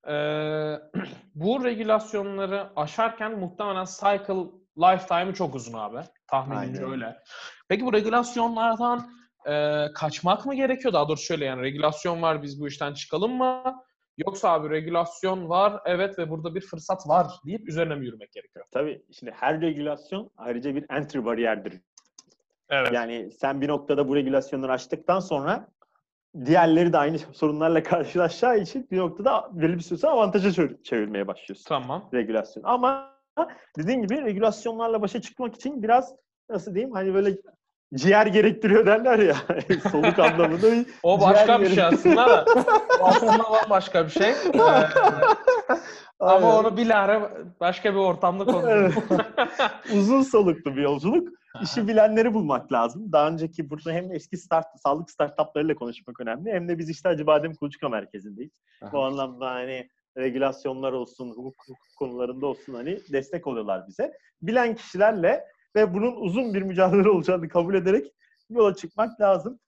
[0.07, 0.75] Ee,
[1.35, 4.45] bu regülasyonları aşarken muhtemelen cycle
[4.77, 5.97] lifetime'ı çok uzun abi.
[6.27, 7.15] Tahminimce öyle.
[7.69, 9.09] Peki bu regülasyonlardan
[9.47, 10.93] e, kaçmak mı gerekiyor?
[10.93, 13.63] Daha doğrusu şöyle yani regülasyon var biz bu işten çıkalım mı?
[14.17, 18.65] Yoksa abi regülasyon var evet ve burada bir fırsat var deyip üzerine mi yürümek gerekiyor?
[18.71, 21.73] Tabii şimdi her regülasyon ayrıca bir entry bariyerdir.
[22.69, 22.91] Evet.
[22.93, 25.67] Yani sen bir noktada bu regülasyonları açtıktan sonra
[26.45, 31.65] diğerleri de aynı sorunlarla karşılaşacağı için bir noktada belli bir süre avantaja çevir- çevirmeye başlıyorsun
[31.67, 32.09] Tamam.
[32.13, 32.63] regülasyon.
[32.63, 33.15] Ama
[33.77, 36.15] dediğin gibi regülasyonlarla başa çıkmak için biraz
[36.49, 37.37] nasıl diyeyim hani böyle
[37.95, 39.35] ciğer gerektiriyor derler ya
[39.91, 40.67] soluk anlamında.
[41.03, 42.45] O başka bir şey aslında da.
[43.01, 44.29] Aslında bambaşka bir şey.
[46.21, 47.21] Ee, Ama onu bilahare
[47.59, 48.95] başka bir ortamda konuşuruz.
[49.93, 51.29] Uzun soluklu bir yolculuk.
[51.61, 53.11] İşi bilenleri bulmak lazım.
[53.11, 57.53] Daha önceki burada hem eski start, sağlık startuplarıyla konuşmak önemli hem de biz işte Acıbadem
[57.53, 58.51] Kuluçka Merkezi'ndeyiz.
[58.81, 58.91] Aha.
[58.91, 64.11] Bu anlamda hani regülasyonlar olsun, hukuk, hukuk konularında olsun hani destek oluyorlar bize.
[64.41, 68.13] Bilen kişilerle ve bunun uzun bir mücadele olacağını kabul ederek
[68.49, 69.59] yola çıkmak lazım.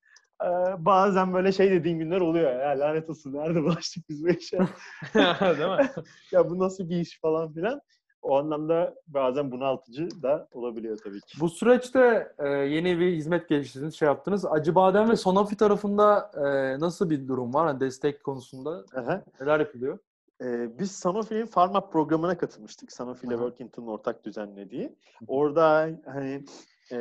[0.44, 0.46] Ee,
[0.78, 4.58] bazen böyle şey dediğin günler oluyor ya lanet olsun nerede bulaştık biz bu işe
[5.16, 5.90] Değil mi?
[6.32, 7.82] ya bu nasıl bir iş falan filan.
[8.22, 11.40] O anlamda bazen bunaltıcı da olabiliyor tabii ki.
[11.40, 14.46] Bu süreçte e, yeni bir hizmet geliştirdiniz, şey yaptınız.
[14.46, 17.68] Acıbadem ve Sanofi tarafında e, nasıl bir durum var?
[17.68, 19.24] Hani destek konusunda Aha.
[19.42, 20.00] neler yapılıyor?
[20.42, 22.92] Ee, biz Sanofi'nin Pharma programına katılmıştık.
[22.92, 23.34] Sanofi ile.
[23.34, 24.96] Workington'un ortak düzenlediği.
[25.28, 26.46] Orada hani
[26.92, 26.98] e,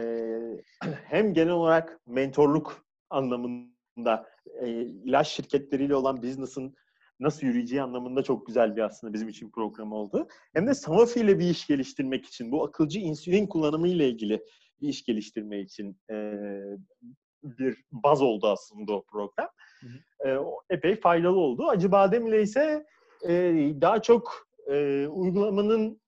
[1.05, 4.27] hem genel olarak mentorluk anlamında
[4.61, 6.75] e, ilaç şirketleriyle olan business'ın
[7.21, 10.29] nasıl yürüyeceği anlamında çok güzel bir aslında bizim için program oldu.
[10.53, 14.45] Hem de Sanofi ile bir iş geliştirmek için, bu akılcı insülin kullanımı ile ilgili
[14.81, 16.35] bir iş geliştirme için e,
[17.43, 19.49] bir baz oldu aslında o program.
[20.25, 21.69] E, o epey faydalı oldu.
[21.69, 22.87] Acı badem ile ise
[23.29, 23.33] e,
[23.81, 26.01] daha çok e, uygulamanın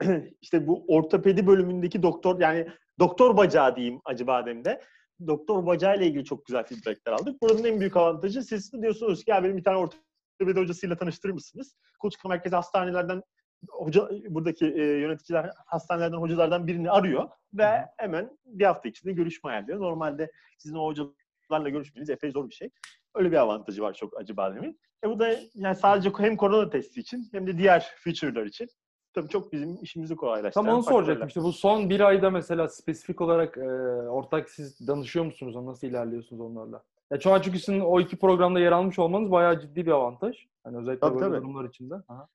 [0.40, 4.82] işte bu ortopedi bölümündeki doktor yani doktor bacağı diyeyim acı bademde.
[5.26, 7.42] Doktor bacağı ile ilgili çok güzel feedbackler aldık.
[7.42, 11.74] Buranın en büyük avantajı siz diyorsunuz ki ya benim bir tane ortopedi hocasıyla tanıştırır mısınız?
[11.98, 13.22] Kuluçka Merkezi hastanelerden
[13.68, 19.80] hoca buradaki e, yöneticiler hastanelerden hocalardan birini arıyor ve hemen bir hafta içinde görüşme ayarlıyor.
[19.80, 22.70] Normalde sizin o hocalarla görüşmeniz epey zor bir şey.
[23.14, 24.80] Öyle bir avantajı var çok acı bademin.
[25.04, 28.68] E bu da yani sadece hem korona testi için hem de diğer feature'lar için
[29.12, 31.02] tabii çok bizim işimizi kolaylaştıran Tam onu faktörler.
[31.04, 31.28] soracaktım.
[31.28, 33.60] İşte bu son bir ayda mesela spesifik olarak e,
[34.08, 35.56] ortak siz danışıyor musunuz?
[35.56, 36.82] Nasıl ilerliyorsunuz onlarla?
[37.10, 40.46] Ya şu an çünkü sizin o iki programda yer almış olmanız bayağı ciddi bir avantaj.
[40.64, 41.36] Hani özellikle Tabii, böyle tabii.
[41.36, 41.94] durumlar içinde.
[42.08, 42.28] Aha.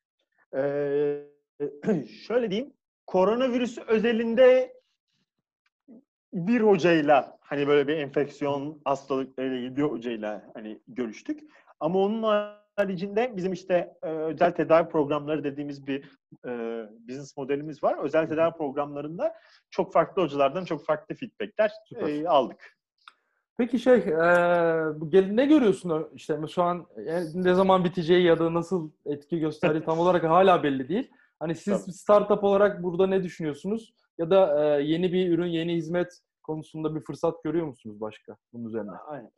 [0.56, 1.26] Ee,
[2.28, 2.74] şöyle diyeyim,
[3.08, 4.74] koronavirüs özelinde
[6.34, 11.44] bir hocayla hani böyle bir enfeksiyon hastalıklarıyla ilgili bir hocayla hani görüştük.
[11.86, 12.24] Ama onun
[12.76, 16.04] haricinde bizim işte e, özel tedavi programları dediğimiz bir
[16.46, 16.50] e,
[17.08, 17.98] business modelimiz var.
[18.04, 19.34] Özel tedavi programlarında
[19.70, 22.10] çok farklı hocalardan çok farklı feedbackler Süper.
[22.10, 22.78] e, aldık.
[23.58, 28.92] Peki şey, e, ne görüyorsun işte şu an e, ne zaman biteceği ya da nasıl
[29.06, 31.12] etki gösterdiği tam olarak hala belli değil.
[31.40, 31.94] Hani siz Tabii.
[31.94, 33.94] startup olarak burada ne düşünüyorsunuz?
[34.18, 38.66] Ya da e, yeni bir ürün, yeni hizmet konusunda bir fırsat görüyor musunuz başka bunun
[38.66, 38.92] üzerine?
[38.92, 39.32] Aynen.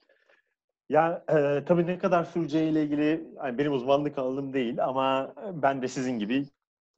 [0.89, 5.87] Ya e, tabii ne kadar süreceğiyle ilgili hani benim uzmanlık alanım değil ama ben de
[5.87, 6.45] sizin gibi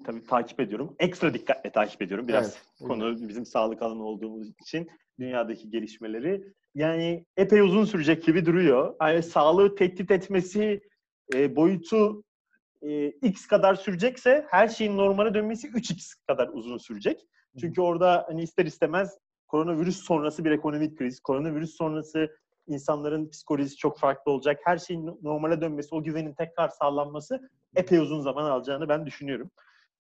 [0.06, 0.95] tabii takip ediyorum.
[0.99, 2.28] Ekstra dikkatle takip ediyorum.
[2.28, 6.43] Biraz Evet, konu bizim sağlık alanı olduğumuz için dünyadaki gelişmeleri.
[6.75, 8.95] Yani epey uzun sürecek gibi duruyor.
[9.02, 10.82] Yani sağlığı tehdit etmesi
[11.34, 12.23] e, boyutu
[12.82, 17.19] e, x kadar sürecekse her şeyin normale dönmesi 3x kadar uzun sürecek.
[17.60, 22.30] Çünkü orada hani ister istemez koronavirüs sonrası bir ekonomik kriz, koronavirüs sonrası
[22.70, 24.60] insanların psikolojisi çok farklı olacak.
[24.64, 29.52] Her şeyin normale dönmesi, o güvenin tekrar sağlanması epey uzun zaman alacağını ben düşünüyorum.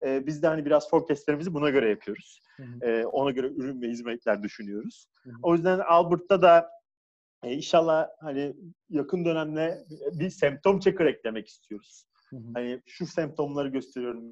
[0.06, 2.42] Ee, biz de hani biraz forecastlerimizi buna göre yapıyoruz.
[2.82, 5.08] Ee, ona göre ürün ve hizmetler düşünüyoruz.
[5.24, 5.34] Hı hı.
[5.44, 6.70] O yüzden Albert'ta da
[7.44, 8.56] e, inşallah hani
[8.90, 12.06] yakın dönemde bir semptom checker eklemek istiyoruz.
[12.30, 12.42] Hı hı.
[12.54, 14.24] Hani şu semptomları gösteriyorum.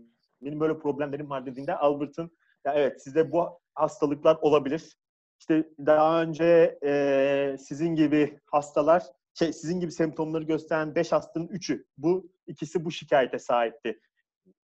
[0.41, 2.31] Benim böyle problemlerim var dediğinde Albert'ın
[2.65, 4.97] ya evet sizde bu hastalıklar olabilir.
[5.43, 9.03] İşte daha önce e, sizin gibi hastalar,
[9.33, 13.99] şey, sizin gibi semptomları gösteren 5 hastanın 3'ü, bu ikisi bu şikayete sahipti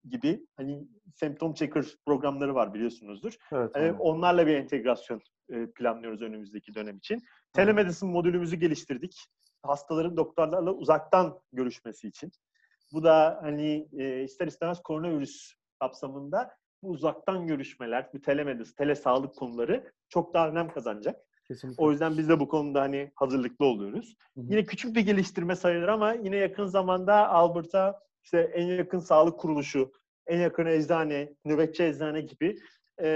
[0.08, 3.36] gibi hani semptom checker programları var biliyorsunuzdur.
[3.52, 3.70] Evet.
[3.74, 3.98] Hani aynen.
[3.98, 7.22] onlarla bir entegrasyon e, planlıyoruz önümüzdeki dönem için.
[7.52, 9.26] Telemedicine modülümüzü geliştirdik.
[9.62, 12.32] Hastaların doktorlarla uzaktan görüşmesi için.
[12.92, 16.50] Bu da hani e, ister istemez koronavirüs kapsamında
[16.82, 21.16] bu uzaktan görüşmeler, bu telemedicine, telesağlık konuları çok daha önem kazanacak.
[21.48, 21.84] Kesinlikle.
[21.84, 24.16] O yüzden biz de bu konuda hani hazırlıklı oluyoruz.
[24.34, 24.46] Hı hı.
[24.50, 29.92] Yine küçük bir geliştirme sayılır ama yine yakın zamanda Albert'a işte en yakın sağlık kuruluşu,
[30.26, 32.58] en yakın eczane, nöbetçi eczane gibi
[33.02, 33.06] e,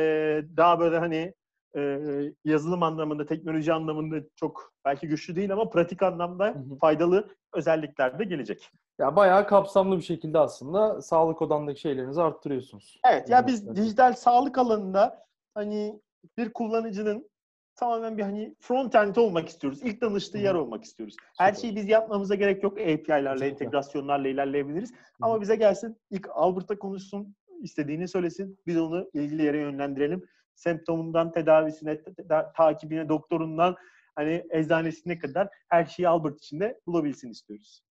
[0.56, 1.34] daha böyle hani
[1.76, 2.00] e,
[2.44, 6.78] yazılım anlamında, teknoloji anlamında çok belki güçlü değil ama pratik anlamda Hı hı.
[6.80, 8.70] faydalı özellikler de gelecek.
[8.98, 13.00] Ya bayağı kapsamlı bir şekilde aslında sağlık odandaki şeylerinizi arttırıyorsunuz.
[13.10, 13.76] Evet ya biz Evet.
[13.76, 16.00] dijital sağlık alanında hani
[16.38, 17.30] bir kullanıcının
[17.76, 19.82] tamamen bir hani front-end olmak istiyoruz.
[19.82, 20.42] İlk danıştığı Hı.
[20.42, 21.16] yer olmak istiyoruz.
[21.38, 21.60] Her Süper.
[21.60, 22.76] şeyi biz yapmamıza gerek yok.
[22.76, 23.46] Kesinlikle.
[23.46, 24.92] entegrasyonlarla ilerleyebiliriz.
[25.20, 28.58] Ama bize gelsin, ilk Albert'a konuşsun, istediğini söylesin.
[28.66, 30.24] Biz onu ilgili yere yönlendirelim.
[30.54, 33.76] Semptomundan tedavisine, te- te- takibine, doktorundan
[34.14, 37.82] hani eczanesine kadar her şeyi Albert içinde bulabilsin istiyoruz.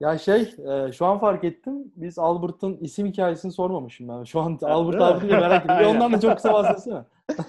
[0.00, 1.92] Ya şey, e, şu an fark ettim.
[1.96, 4.24] Biz Albert'ın isim hikayesini sormamışım ben.
[4.24, 5.86] Şu an Albert abi diye merak ediyorum.
[5.96, 7.04] Ondan da çok kısa bahsetsene.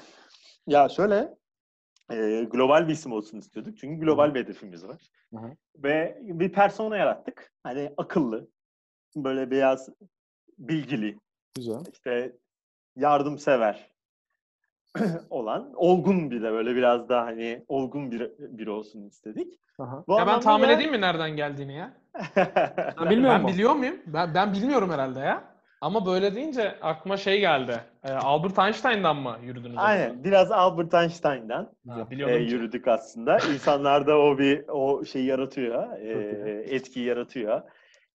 [0.67, 1.37] Ya şöyle,
[2.11, 3.77] e, global bir isim olsun istiyorduk.
[3.77, 5.11] Çünkü global bir hedefimiz var.
[5.77, 7.53] Ve bir persona yarattık.
[7.63, 8.47] Hani akıllı,
[9.15, 9.89] böyle beyaz,
[10.57, 11.19] bilgili,
[11.55, 11.83] Güzel.
[11.93, 12.37] işte
[12.95, 13.90] yardımsever
[15.29, 19.53] olan, olgun bir de böyle biraz daha hani olgun bir biri olsun istedik.
[19.79, 20.03] Aha.
[20.07, 21.93] Bu Ya ben tahmin da- edeyim mi nereden geldiğini ya?
[23.01, 23.47] Ben bilmiyorum Ben mu?
[23.47, 23.95] biliyor muyum?
[24.07, 25.43] Ben, ben bilmiyorum herhalde ya.
[25.81, 27.79] Ama böyle deyince aklıma şey geldi.
[28.03, 29.75] Ee, Albert Einstein'dan mı yürüdünüz?
[29.77, 33.37] Aynen, biraz Albert Einstein'dan Ha, e, yürüdük aslında.
[33.53, 36.75] İnsanlarda o bir o şeyi yaratıyor, e, iyi.
[36.75, 37.61] etkiyi yaratıyor.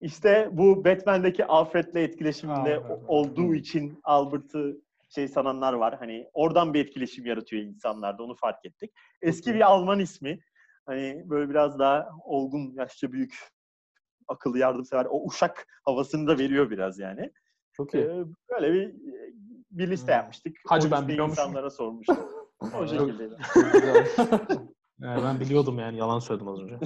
[0.01, 4.77] İşte bu Batman'deki Alfred'le etkileşiminde olduğu için Albert'ı
[5.15, 5.95] şey sananlar var.
[5.99, 8.23] Hani oradan bir etkileşim yaratıyor insanlarda.
[8.23, 8.91] Onu fark ettik.
[9.21, 10.39] Eski bir Alman ismi.
[10.86, 13.39] Hani böyle biraz daha olgun, yaşça büyük,
[14.28, 15.06] akıllı, yardımsever.
[15.10, 17.32] O uşak havasını da veriyor biraz yani.
[17.73, 18.04] Çok iyi.
[18.04, 18.95] Ee, böyle bir
[19.71, 20.19] bir liste Hmm.
[20.19, 20.58] yapmıştık.
[20.67, 21.43] Hacı o ben biliyormuşum.
[21.43, 22.17] insanlara sormuştum.
[22.73, 23.30] o şekilde.
[25.01, 26.75] Yani ben biliyordum yani yalan söyledim az önce.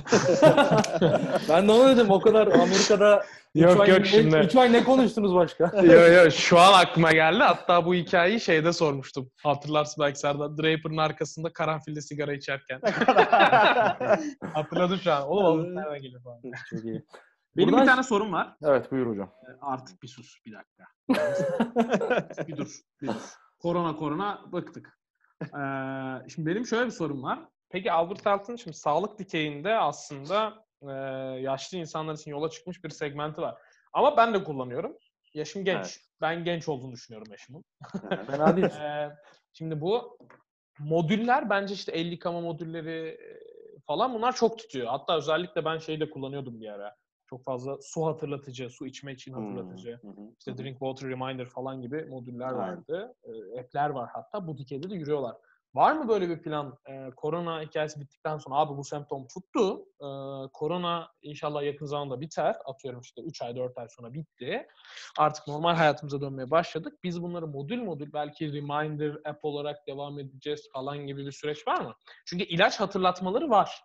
[1.50, 4.74] ben de onu dedim o kadar Amerika'da Yok, üç ay, yok, ne- şimdi- üç ay
[4.74, 5.64] ne konuştunuz başka?
[5.84, 7.44] yo yo şu an aklıma geldi.
[7.44, 9.32] Hatta bu hikayeyi şeyde sormuştum.
[9.44, 10.58] Hatırlarsın belki Serdar.
[10.58, 12.82] Draper'ın arkasında karanfilde sigara içerken.
[14.54, 15.28] Hatırladım şu an.
[15.28, 16.42] Oğlum oğlum nereden geliyor falan.
[16.70, 17.04] Çok iyi.
[17.58, 18.56] Benim Buradan- bir tane sorum var.
[18.64, 19.32] Evet buyur hocam.
[19.62, 20.84] Artık bir sus bir dakika.
[22.48, 22.80] bir dur.
[23.02, 23.14] Bir dur.
[23.60, 25.00] Korona korona bıktık.
[25.44, 25.58] Ee,
[26.30, 27.40] şimdi benim şöyle bir sorum var.
[27.70, 30.92] Peki Albert Elton şimdi sağlık dikeyinde aslında e,
[31.42, 33.58] yaşlı insanlar için yola çıkmış bir segmenti var.
[33.94, 34.98] Ama ben de kullanıyorum.
[35.34, 35.78] Yaşım genç.
[35.78, 36.00] Evet.
[36.22, 37.64] Ben genç olduğunu düşünüyorum yaşımın.
[38.28, 38.68] Fena değil.
[38.68, 39.18] Ee,
[39.54, 40.18] şimdi bu
[40.80, 43.40] modüller bence işte el yıkama modülleri e,
[43.88, 44.88] falan bunlar çok tutuyor.
[44.88, 46.96] Hatta özellikle ben şeyi de kullanıyordum bir ara.
[47.26, 50.00] Çok fazla su hatırlatıcı, su içme için hatırlatıcı.
[50.02, 50.58] Hı hı, İşte hı.
[50.58, 53.16] Drink Water Reminder falan gibi modüller vardı.
[53.24, 54.48] E, app'ler var hatta.
[54.48, 55.36] Bu dikeyde de yürüyorlar.
[55.76, 56.78] Var mı böyle bir plan?
[56.90, 59.80] E, korona hikayesi bittikten sonra abi bu semptom tuttu.
[59.80, 60.08] E,
[60.54, 62.56] korona inşallah yakın zamanda biter.
[62.66, 64.68] Atıyorum işte 3 ay 4 ay sonra bitti.
[65.18, 67.00] Artık normal hayatımıza dönmeye başladık.
[67.04, 71.82] Biz bunları modül modül belki reminder app olarak devam edeceğiz falan gibi bir süreç var
[71.82, 71.94] mı?
[72.26, 73.82] Çünkü ilaç hatırlatmaları var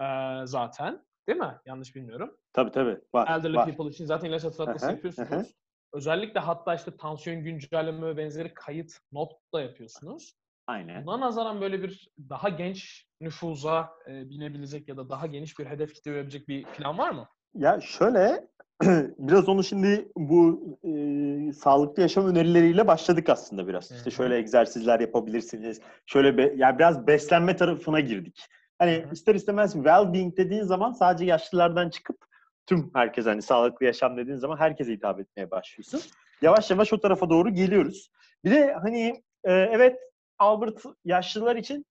[0.00, 0.06] e,
[0.44, 1.06] zaten.
[1.28, 1.58] Değil mi?
[1.66, 2.36] Yanlış bilmiyorum.
[2.52, 3.00] Tabii tabii.
[3.14, 3.28] Var.
[3.28, 3.66] Elderly var.
[3.66, 5.54] people için zaten ilaç hatırlatması yapıyorsunuz.
[5.92, 10.36] Özellikle hatta işte tansiyon güncelleme ve benzeri kayıt not da yapıyorsunuz.
[10.66, 11.06] Aynen.
[11.06, 15.94] Buna nazaran böyle bir daha genç nüfuza e, binebilecek ya da daha geniş bir hedef
[15.94, 17.28] kitle verebilecek bir plan var mı?
[17.54, 18.48] Ya şöyle
[19.18, 23.90] biraz onu şimdi bu e, sağlıklı yaşam önerileriyle başladık aslında biraz.
[23.90, 25.80] Hı İşte şöyle egzersizler yapabilirsiniz.
[26.06, 28.46] Şöyle be, ya biraz beslenme tarafına girdik.
[28.78, 29.12] Hani Hı hı.
[29.12, 32.16] ister istemez well-being dediğin zaman sadece yaşlılardan çıkıp
[32.66, 36.00] tüm herkes hani sağlıklı yaşam dediğin zaman herkese hitap etmeye başlıyorsun.
[36.42, 38.10] Yavaş yavaş o tarafa doğru geliyoruz.
[38.44, 39.98] Bir de hani e, evet
[40.38, 41.86] Albert yaşlılar için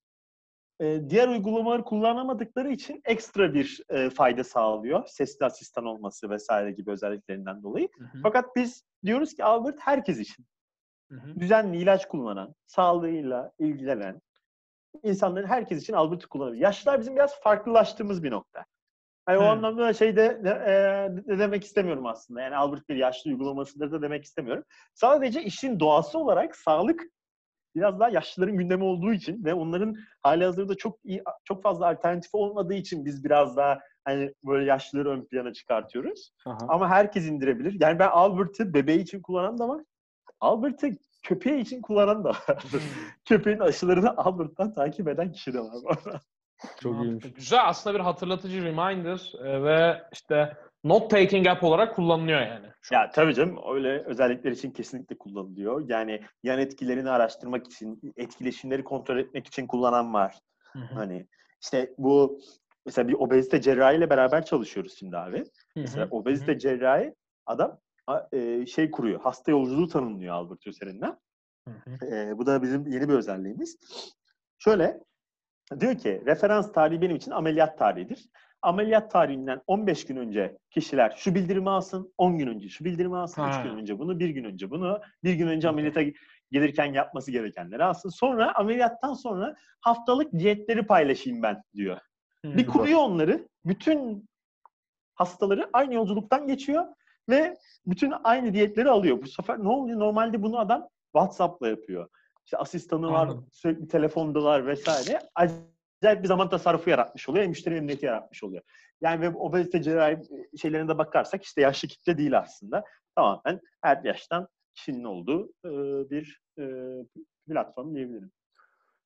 [0.80, 5.08] e, diğer uygulamaları kullanamadıkları için ekstra bir e, fayda sağlıyor.
[5.08, 7.90] Sesli asistan olması vesaire gibi özelliklerinden dolayı.
[8.24, 10.46] Fakat biz diyoruz ki Albert herkes için.
[11.40, 14.22] Düzenli ilaç kullanan, sağlığıyla ilgilenen
[15.04, 16.62] insanların herkes için Albert'ı kullanabilir.
[16.62, 18.66] Yaşlılar bizim biraz farklılaştığımız bir nokta.
[19.30, 22.42] Yani o anlamda şey de ne, e, ne demek istemiyorum aslında.
[22.42, 24.64] Yani Albert bir yaşlı uygulamasıdır da demek istemiyorum.
[24.94, 27.02] Sadece işin doğası olarak sağlık
[27.76, 32.38] biraz daha yaşlıların gündemi olduğu için ve onların hali hazırda çok iyi, çok fazla alternatifi
[32.38, 36.32] olmadığı için biz biraz daha hani böyle yaşlıları ön plana çıkartıyoruz.
[36.46, 36.58] Aha.
[36.68, 37.78] Ama herkes indirebilir.
[37.80, 39.82] Yani ben Albert'ı bebeği için kullanan da var.
[40.40, 40.90] Albert'ı
[41.24, 42.64] köpeği için kullanan da var.
[43.26, 45.98] Köpeğin aşılarını Albert'tan takip eden kişi de var.
[46.82, 47.34] Çok iyiymiş.
[47.34, 52.68] Güzel aslında bir hatırlatıcı reminder e, ve işte not taking app olarak kullanılıyor yani.
[52.92, 55.90] ya tabii canım öyle özellikler için kesinlikle kullanılıyor.
[55.90, 60.40] Yani yan etkilerini araştırmak için, etkileşimleri kontrol etmek için kullanan var.
[60.94, 61.28] Hani
[61.62, 62.40] işte bu
[62.86, 65.44] mesela bir obezite cerrahiyle beraber çalışıyoruz şimdi abi.
[65.76, 67.14] Mesela obezite cerrahi
[67.46, 67.80] adam
[68.32, 69.22] e, şey kuruyor.
[69.22, 71.18] Hasta yolculuğu tanımlıyor Albert üzerinden.
[72.12, 73.78] E, bu da bizim yeni bir özelliğimiz.
[74.58, 75.00] Şöyle
[75.80, 78.26] diyor ki referans tarihi benim için ameliyat tarihidir.
[78.66, 83.42] Ameliyat tarihinden 15 gün önce kişiler şu bildirimi alsın, 10 gün önce şu bildirimi alsın,
[83.48, 83.64] 3 Ha.
[83.64, 86.02] gün önce bunu, 1 gün önce bunu, 1 gün önce ameliyata
[86.52, 88.10] gelirken yapması gerekenleri alsın.
[88.10, 91.98] Sonra ameliyattan sonra haftalık diyetleri paylaşayım ben diyor.
[92.46, 93.48] Bir kuruyor onları.
[93.66, 94.30] Bütün
[95.16, 96.86] hastaları aynı yolculuktan geçiyor
[97.30, 99.22] ve bütün aynı diyetleri alıyor.
[99.22, 100.00] Bu sefer ne oluyor?
[100.00, 102.10] Normalde bunu adam WhatsApp'la yapıyor.
[102.46, 103.48] İşte asistanı var, Anladım.
[103.52, 105.20] sürekli telefondalar vesaire.
[105.36, 107.46] Acayip bir zaman tasarrufu yaratmış oluyor.
[107.46, 108.64] Müşteri memnuniyeti yaratmış oluyor.
[109.02, 110.22] Yani ve obezite cerrahi
[110.62, 112.84] şeylerine de bakarsak işte yaşlı kitle değil aslında.
[113.16, 115.70] Tamamen her yaştan kişinin olduğu e,
[116.10, 116.64] bir e,
[117.48, 118.32] platform diyebilirim.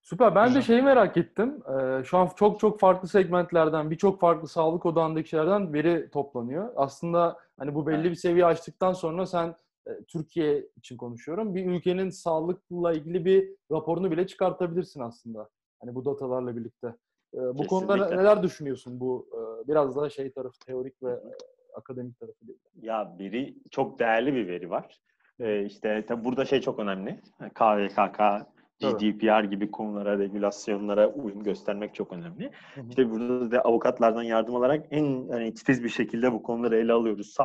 [0.01, 0.35] Süper.
[0.35, 1.63] Ben de şeyi merak ettim.
[1.67, 6.73] Ee, şu an çok çok farklı segmentlerden, birçok farklı sağlık odağındaki kişilerden veri toplanıyor.
[6.75, 9.55] Aslında hani bu belli bir seviye açtıktan sonra sen
[9.87, 11.55] e, Türkiye için konuşuyorum.
[11.55, 15.49] Bir ülkenin sağlıkla ilgili bir raporunu bile çıkartabilirsin aslında.
[15.79, 16.95] Hani bu datalarla birlikte.
[17.33, 18.17] Ee, bu konuda Kesinlikle.
[18.17, 21.35] neler düşünüyorsun bu e, biraz daha şey tarafı teorik ve e,
[21.75, 22.59] akademik tarafı değil.
[22.81, 24.99] Ya veri çok değerli bir veri var.
[25.39, 27.21] Ee, işte tabii burada şey çok önemli.
[27.53, 28.19] KVKK.
[28.79, 32.51] GDPR gibi konulara, regülasyonlara uyum göstermek çok önemli.
[32.75, 32.85] Hı hı.
[32.89, 37.35] İşte burada da avukatlardan yardım alarak en hani, titiz bir şekilde bu konuları ele alıyoruz.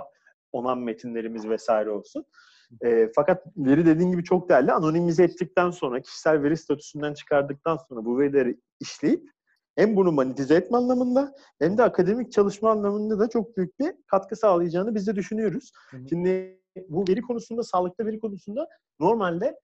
[0.52, 2.24] Onan metinlerimiz vesaire olsun.
[2.84, 4.72] Ee, fakat veri dediğin gibi çok değerli.
[4.72, 9.30] Anonimize ettikten sonra, kişisel veri statüsünden çıkardıktan sonra bu verileri işleyip
[9.76, 14.36] hem bunu monetize etme anlamında hem de akademik çalışma anlamında da çok büyük bir katkı
[14.36, 15.72] sağlayacağını biz de düşünüyoruz.
[15.90, 16.08] Hı hı.
[16.08, 18.68] Şimdi bu veri konusunda, sağlıkta veri konusunda
[19.00, 19.60] normalde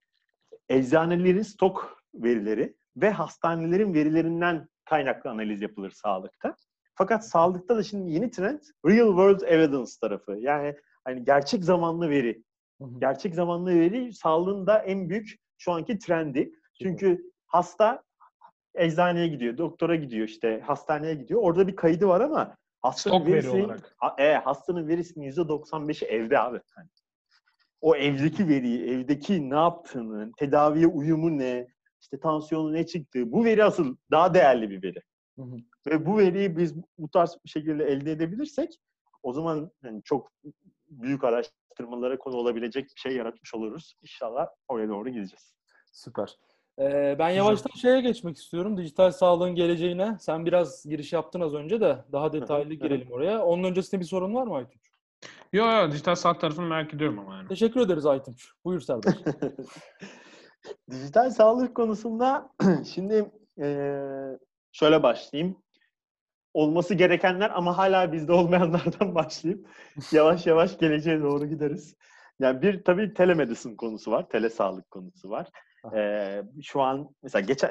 [0.68, 6.56] eczanelerin stok verileri ve hastanelerin verilerinden kaynaklı analiz yapılır sağlıkta.
[6.94, 10.36] Fakat sağlıkta da şimdi yeni trend real world evidence tarafı.
[10.38, 12.44] Yani hani gerçek zamanlı veri.
[12.80, 13.00] Hı hı.
[13.00, 16.52] Gerçek zamanlı veri sağlığın da en büyük şu anki trendi.
[16.82, 18.02] Çünkü hasta
[18.74, 21.40] eczaneye gidiyor, doktora gidiyor işte, hastaneye gidiyor.
[21.42, 23.96] Orada bir kaydı var ama hastanın Stok veri verisi, olarak.
[24.18, 26.60] E, hastanın verisinin %95'i evde abi.
[26.74, 26.88] Hani
[27.80, 31.66] o evdeki veriyi, evdeki ne yaptığını, tedaviye uyumu ne,
[32.00, 35.02] işte tansiyonu ne çıktığı, bu veri asıl daha değerli bir veri.
[35.38, 35.56] Hı hı.
[35.86, 38.80] Ve bu veriyi biz bu tarz bir şekilde elde edebilirsek
[39.22, 40.32] o zaman yani çok
[40.90, 43.94] büyük araştırmalara konu olabilecek bir şey yaratmış oluruz.
[44.02, 45.54] İnşallah oraya doğru gideceğiz.
[45.92, 46.36] Süper.
[46.78, 48.76] Ee, ben yavaştan şeye geçmek istiyorum.
[48.76, 50.16] Dijital sağlığın geleceğine.
[50.20, 53.44] Sen biraz giriş yaptın az önce de daha detaylı girelim oraya.
[53.44, 54.90] Onun öncesinde bir sorun var mı Aytunç?
[55.52, 57.48] Yo yo dijital sağlık tarafını merak ediyorum ama yani.
[57.48, 58.50] Teşekkür ederiz Aytunç.
[58.64, 59.14] Buyur Serdar.
[60.90, 62.50] Dijital sağlık konusunda
[62.94, 64.38] şimdi eee,
[64.72, 65.56] şöyle başlayayım.
[66.54, 69.68] Olması gerekenler ama hala bizde olmayanlardan başlayıp
[70.12, 71.96] yavaş yavaş geleceğe doğru gideriz.
[72.40, 75.48] Yani bir tabii telemedicine konusu var, telesağlık konusu var.
[75.84, 75.92] Ah.
[75.92, 77.70] Eee, şu an mesela geçen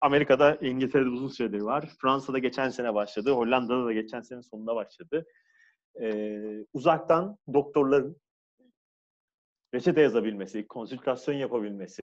[0.00, 1.88] Amerika'da, İngiltere'de uzun süredir var.
[2.02, 3.32] Fransa'da geçen sene başladı.
[3.32, 5.26] Hollanda'da da geçen sene sonunda başladı.
[6.00, 8.16] Eee, uzaktan doktorların
[9.74, 12.00] reçete yazabilmesi, konsültasyon yapabilmesi,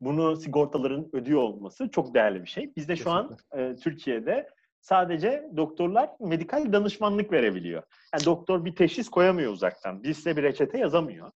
[0.00, 2.72] bunu sigortaların ödüyor olması çok değerli bir şey.
[2.76, 4.48] Bizde şu an e, Türkiye'de
[4.84, 7.82] sadece doktorlar medikal danışmanlık verebiliyor.
[8.14, 10.02] Yani doktor bir teşhis koyamıyor uzaktan.
[10.02, 11.30] Bir size bir reçete yazamıyor.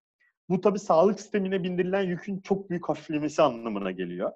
[0.49, 4.31] Bu tabii sağlık sistemine bindirilen yükün çok büyük hafiflemesi anlamına geliyor.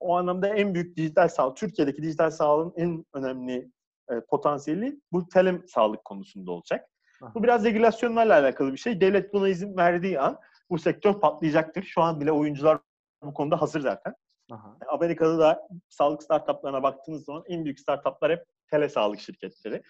[0.00, 3.70] O anlamda en büyük dijital sağlık, Türkiye'deki dijital sağlığın en önemli
[4.10, 6.88] e, potansiyeli bu tele sağlık konusunda olacak.
[7.34, 9.00] Bu biraz regülasyonlarla alakalı bir şey.
[9.00, 10.38] Devlet buna izin verdiği an
[10.70, 11.82] bu sektör patlayacaktır.
[11.82, 12.78] Şu an bile oyuncular
[13.22, 14.14] bu konuda hazır zaten.
[14.52, 14.76] Aha.
[14.88, 19.82] Amerika'da da sağlık startuplarına baktığınız zaman en büyük startuplar hep tele sağlık şirketleri.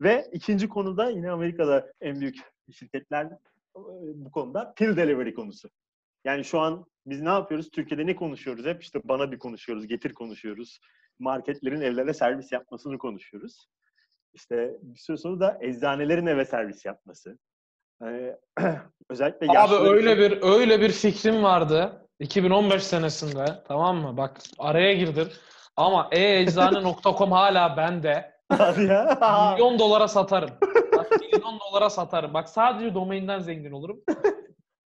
[0.00, 2.36] Ve ikinci konuda yine Amerika'da en büyük
[2.72, 3.30] şirketler e,
[4.14, 5.68] bu konuda pill delivery konusu.
[6.24, 7.70] Yani şu an biz ne yapıyoruz?
[7.70, 8.82] Türkiye'de ne konuşuyoruz hep?
[8.82, 10.80] İşte bana bir konuşuyoruz, getir konuşuyoruz.
[11.18, 13.66] Marketlerin evlere servis yapmasını konuşuyoruz.
[14.34, 17.38] İşte bir süre sonra da eczanelerin eve servis yapması.
[18.02, 18.36] Ee,
[19.10, 24.16] özellikle Abi öyle bir öyle bir fikrim vardı 2015 senesinde tamam mı?
[24.16, 25.28] Bak araya girdim.
[25.76, 28.32] Ama e-eczane.com hala bende.
[28.52, 29.18] Hadi ya.
[29.52, 30.50] Milyon dolara satarım.
[30.96, 32.34] Bak, milyon dolara satarım.
[32.34, 34.00] Bak sadece domainden zengin olurum.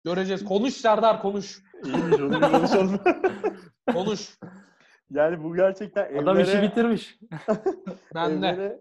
[0.05, 0.45] Göreceğiz.
[0.45, 1.59] Konuş Serdar konuş.
[1.85, 2.99] İyiymiş onu bir konuşalım.
[3.93, 4.37] Konuş.
[5.11, 7.19] yani bu gerçekten Adam işi bitirmiş.
[8.15, 8.47] Ben de.
[8.47, 8.79] evlere-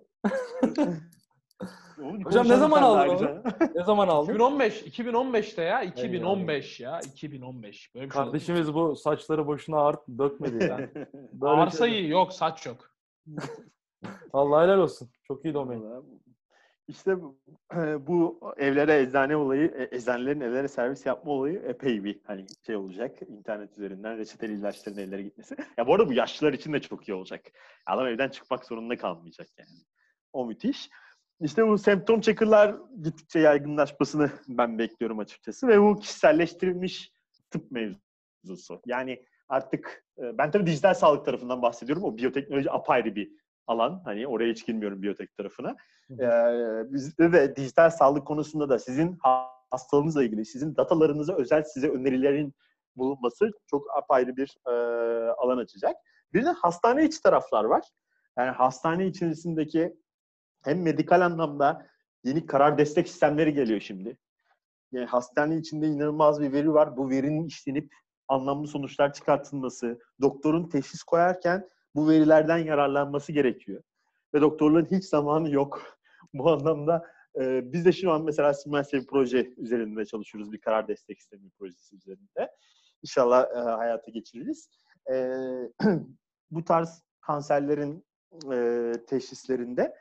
[2.02, 3.42] Oğlum Hocam ne zaman aldın ayrıca.
[3.74, 4.32] Ne zaman aldın?
[4.32, 4.82] 2015.
[4.82, 5.82] 2015'te ya.
[5.82, 7.00] 2015 ya.
[7.00, 7.94] 2015.
[7.94, 8.22] Böyle bir şey?
[8.22, 10.78] Kardeşimiz bu saçları boşuna art dökmedi ya.
[11.32, 12.00] Böyle Arsa şeyler.
[12.00, 12.10] iyi.
[12.10, 12.94] Yok saç yok.
[14.34, 15.08] Vallahi helal olsun.
[15.22, 15.84] Çok iyi domain.
[16.88, 17.38] İşte bu-
[18.06, 23.18] bu evlere eczane olayı, e, eczanelerin evlere servis yapma olayı epey bir hani şey olacak.
[23.28, 25.56] İnternet üzerinden reçeteli ilaçların evlere gitmesi.
[25.76, 27.40] Ya bu arada bu yaşlılar için de çok iyi olacak.
[27.86, 29.78] Adam evden çıkmak zorunda kalmayacak yani.
[30.32, 30.90] O müthiş.
[31.40, 37.12] İşte bu semptom checker'lar gittikçe yaygınlaşmasını ben bekliyorum açıkçası ve bu kişiselleştirilmiş
[37.50, 38.80] tıp mevzusu.
[38.86, 42.04] Yani artık e, ben tabii dijital sağlık tarafından bahsediyorum.
[42.04, 43.30] O biyoteknoloji apayrı bir
[43.66, 44.02] alan.
[44.04, 45.76] Hani oraya hiç girmiyorum biyotek tarafına.
[46.10, 49.18] Ee, bizde de dijital sağlık konusunda da sizin
[49.70, 52.54] hastalığınızla ilgili, sizin datalarınıza özel size önerilerin
[52.96, 54.70] bulunması çok apayrı bir e,
[55.30, 55.96] alan açacak.
[56.32, 57.84] Bir de hastane içi taraflar var.
[58.38, 59.96] Yani hastane içerisindeki
[60.62, 61.86] hem medikal anlamda
[62.24, 64.16] yeni karar destek sistemleri geliyor şimdi.
[64.92, 66.96] Yani hastane içinde inanılmaz bir veri var.
[66.96, 67.94] Bu verinin işlenip
[68.28, 73.82] anlamlı sonuçlar çıkartılması, doktorun teşhis koyarken bu verilerden yararlanması gerekiyor.
[74.34, 75.82] Ve doktorların hiç zamanı yok.
[76.34, 77.06] Bu anlamda
[77.40, 80.52] e, biz de şu an mesela Siemens'le bir proje üzerinde çalışıyoruz.
[80.52, 82.50] Bir karar destek sistemi projesi üzerinde.
[83.02, 84.68] İnşallah e, hayata geçiririz.
[85.12, 85.36] E,
[86.50, 88.04] bu tarz kanserlerin
[88.52, 89.94] e, teşhislerinde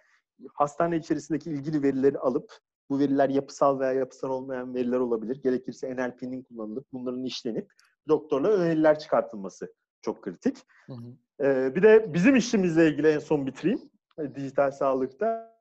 [0.53, 2.53] hastane içerisindeki ilgili verileri alıp
[2.89, 5.41] bu veriler yapısal veya yapısal olmayan veriler olabilir.
[5.43, 7.71] Gerekirse NLP'nin kullanılıp bunların işlenip
[8.07, 10.57] doktorla öneriler çıkartılması çok kritik.
[10.85, 11.45] Hı hı.
[11.45, 13.81] Ee, bir de bizim işimizle ilgili en son bitireyim.
[14.19, 15.59] Ee, Dijital sağlıkta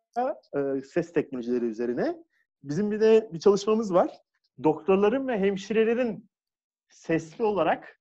[0.56, 2.16] e, ses teknolojileri üzerine.
[2.62, 4.10] Bizim bir de bir çalışmamız var.
[4.64, 6.30] Doktorların ve hemşirelerin
[6.88, 8.00] sesli olarak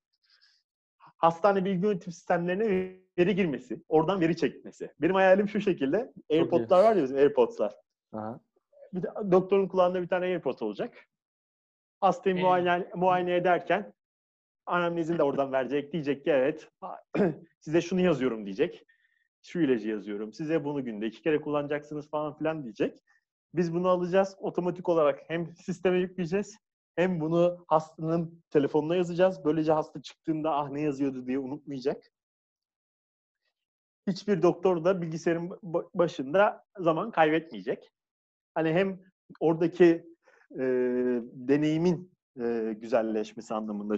[1.17, 4.93] hastane bilgi yönetim sistemlerine veri girmesi, oradan veri çekmesi.
[5.01, 6.13] Benim hayalim şu şekilde.
[6.32, 7.76] AirPod'lar var ya bizim AirPods'lar.
[8.13, 8.39] Aha.
[8.93, 11.07] Bir de doktorun kulağında bir tane AirPod olacak.
[12.01, 12.41] Hastayı Ee?
[12.41, 13.93] muayene, muayene ederken
[14.65, 15.93] anamnezini de oradan verecek.
[15.93, 16.70] Diyecek ki evet
[17.59, 18.86] size şunu yazıyorum diyecek.
[19.41, 20.34] şu ilacı yazıyorum.
[20.34, 22.99] Size bunu günde iki kere kullanacaksınız falan filan diyecek.
[23.53, 24.36] Biz bunu alacağız.
[24.39, 26.57] Otomatik olarak hem sisteme yükleyeceğiz
[26.95, 29.45] hem bunu hastanın telefonuna yazacağız.
[29.45, 32.03] Böylece hasta çıktığında ah ne yazıyordu diye unutmayacak.
[34.08, 37.91] Hiçbir doktor da bilgisayarın ba- başında zaman kaybetmeyecek.
[38.55, 38.99] Hani hem
[39.39, 39.86] oradaki
[40.51, 40.64] e,
[41.34, 43.95] deneyimin e, güzelleşmesi anlamında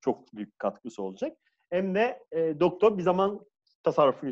[0.00, 1.36] çok büyük katkısı olacak.
[1.70, 3.40] Hem de e, doktor bir zaman
[3.82, 4.26] tasarrufu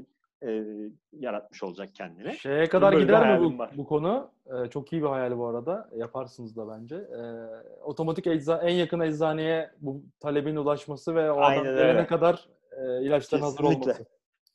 [0.47, 0.65] e,
[1.13, 2.33] yaratmış olacak kendine.
[2.37, 3.71] Şeye kadar Böyle gider mi bu, var.
[3.77, 4.31] bu konu?
[4.47, 5.89] Ee, çok iyi bir hayal bu arada.
[5.97, 6.97] Yaparsınız da bence.
[6.97, 7.23] Ee,
[7.83, 12.07] otomatik ecza en yakın eczaneye bu talebin ulaşması ve o adam Aynen gelene öyle.
[12.07, 13.83] kadar e, ilaçların hazır Kesinlikle.
[13.91, 14.05] olması.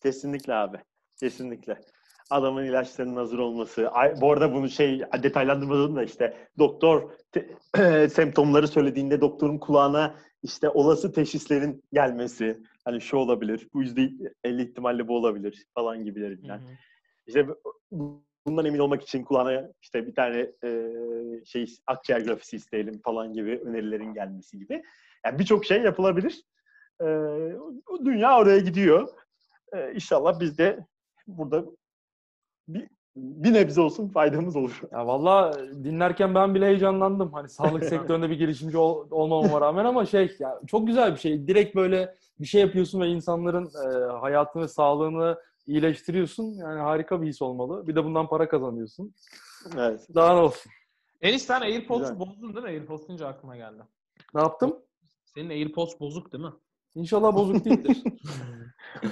[0.01, 0.77] Kesinlikle abi.
[1.19, 1.81] Kesinlikle.
[2.29, 3.89] Adamın ilaçlarının hazır olması.
[3.89, 7.49] Ay, bu arada bunu şey detaylandırmadım da işte doktor te-
[8.09, 12.57] semptomları söylediğinde doktorun kulağına işte olası teşhislerin gelmesi.
[12.85, 14.09] Hani şu olabilir, bu yüzde
[14.43, 16.61] 50 ihtimalle bu olabilir falan gibilerinden.
[17.27, 17.47] İşte
[17.91, 20.91] bu- bundan emin olmak için kulağına işte bir tane e,
[21.45, 24.83] şey akciğer grafisi isteyelim falan gibi önerilerin gelmesi gibi.
[25.25, 26.43] Yani birçok şey yapılabilir.
[27.01, 27.05] E,
[28.05, 29.07] dünya oraya gidiyor.
[29.73, 30.85] E, inşallah biz de
[31.27, 31.65] burada
[32.67, 34.81] bir, bir nebze olsun faydamız olur.
[34.91, 35.53] Ya valla
[35.83, 37.33] dinlerken ben bile heyecanlandım.
[37.33, 41.47] Hani sağlık sektöründe bir girişimci ol, olmamama rağmen ama şey ya çok güzel bir şey.
[41.47, 45.37] Direkt böyle bir şey yapıyorsun ve insanların e, hayatını ve sağlığını
[45.67, 46.43] iyileştiriyorsun.
[46.53, 47.87] Yani harika bir his olmalı.
[47.87, 49.13] Bir de bundan para kazanıyorsun.
[49.77, 50.07] Evet.
[50.15, 50.71] Daha ne olsun.
[51.21, 52.69] Enis sen AirPods'u bozdun değil mi?
[52.69, 53.83] AirPods deyince aklıma geldi.
[54.33, 54.79] Ne yaptım?
[55.25, 56.53] Senin AirPods bozuk değil mi?
[56.95, 58.03] İnşallah bozuk değildir.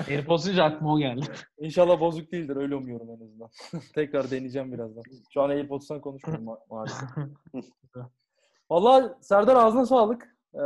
[0.09, 1.25] AirPods deyince aklıma o geldi.
[1.57, 2.55] İnşallah bozuk değildir.
[2.55, 3.49] Öyle umuyorum en azından.
[3.95, 5.03] Tekrar deneyeceğim birazdan.
[5.33, 7.09] Şu an AirPods'tan konuşmuyorum ma- maalesef.
[8.69, 10.23] Valla Serdar ağzına sağlık.
[10.55, 10.59] Ee,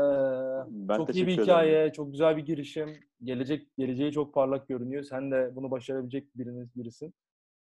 [0.70, 1.43] Ben çok iyi bir ederim.
[1.43, 2.89] hikaye, çok güzel bir girişim.
[3.24, 5.03] Gelecek geleceği çok parlak görünüyor.
[5.03, 7.14] Sen de bunu başarabilecek biriniz birisin.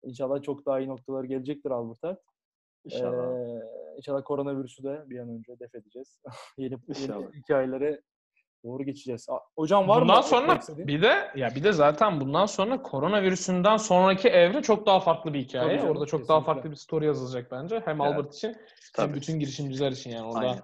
[0.05, 2.19] İnşallah çok daha iyi noktalar gelecektir Albert'a.
[2.85, 3.33] İnşallah.
[3.39, 3.63] Ee,
[3.97, 6.21] inşallah koronavirüsü de bir an önce def edeceğiz.
[6.59, 7.21] yeni, İnşallah.
[7.21, 8.01] yeni hikayelere
[8.65, 9.27] doğru geçeceğiz.
[9.57, 10.03] Hocam var mı?
[10.03, 14.87] bundan eklemek sonra bir de ya bir de zaten bundan sonra koronavirüsünden sonraki evre çok
[14.87, 15.65] daha farklı bir hikaye.
[15.69, 16.55] Tabii canım, Orada çok daha kesinlikle.
[16.55, 17.83] farklı bir story yazılacak bence.
[17.85, 18.13] Hem Evet.
[18.15, 18.57] Albert için hem
[18.97, 19.15] Tabii.
[19.15, 20.57] bütün girişimciler için yani orada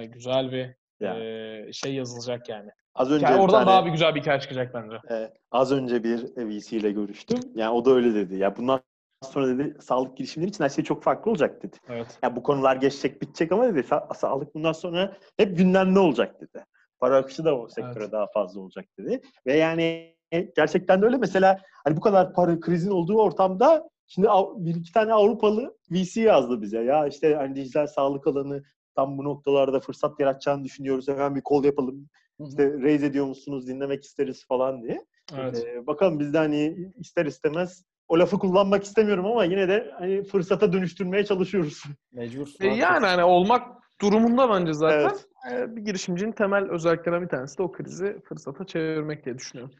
[0.00, 1.14] e, güzel bir Ya.
[1.18, 2.70] e, şey yazılacak yani.
[2.94, 4.96] Az önce Yani oradan tane- daha bir güzel bir hikaye çıkacak bence.
[5.10, 7.38] Ee, az önce bir VC ile görüştüm.
[7.54, 8.36] Yani o da öyle dedi.
[8.36, 8.80] Ya bundan
[9.22, 11.76] sonra dedi sağlık girişimleri için her şey çok farklı olacak dedi.
[11.88, 12.18] Evet.
[12.22, 16.64] Ya bu konular geçecek, bitecek ama dedi sa- sağlık bundan sonra hep gündemde olacak dedi.
[17.00, 18.12] Para akışı da o sektöre Evet.
[18.12, 19.20] daha fazla olacak dedi.
[19.46, 20.16] Ve yani
[20.56, 21.16] gerçekten de öyle.
[21.16, 26.62] Mesela hani bu kadar para krizin olduğu ortamda şimdi bir iki tane Avrupalı VC yazdı
[26.62, 26.82] bize.
[26.82, 28.62] Ya işte hani dijital sağlık alanı
[28.94, 31.08] tam bu noktalarda fırsat yaratacağını düşünüyoruz.
[31.08, 32.08] Hemen bir kol yapalım.
[32.48, 35.04] İşte raise ediyor musunuz, dinlemek isteriz falan diye.
[35.38, 35.66] Evet.
[35.66, 40.24] Ee, bakalım biz de hani ister istemez o lafı kullanmak istemiyorum ama yine de hani
[40.24, 41.82] fırsata dönüştürmeye çalışıyoruz.
[42.12, 42.48] Mecbur.
[42.60, 43.68] E, yani hani olmak
[44.00, 45.00] durumunda bence zaten.
[45.00, 45.26] Evet.
[45.50, 49.74] E, Bir girişimcinin temel özelliklerinden bir tanesi de o krizi fırsata çevirmek diye düşünüyorum.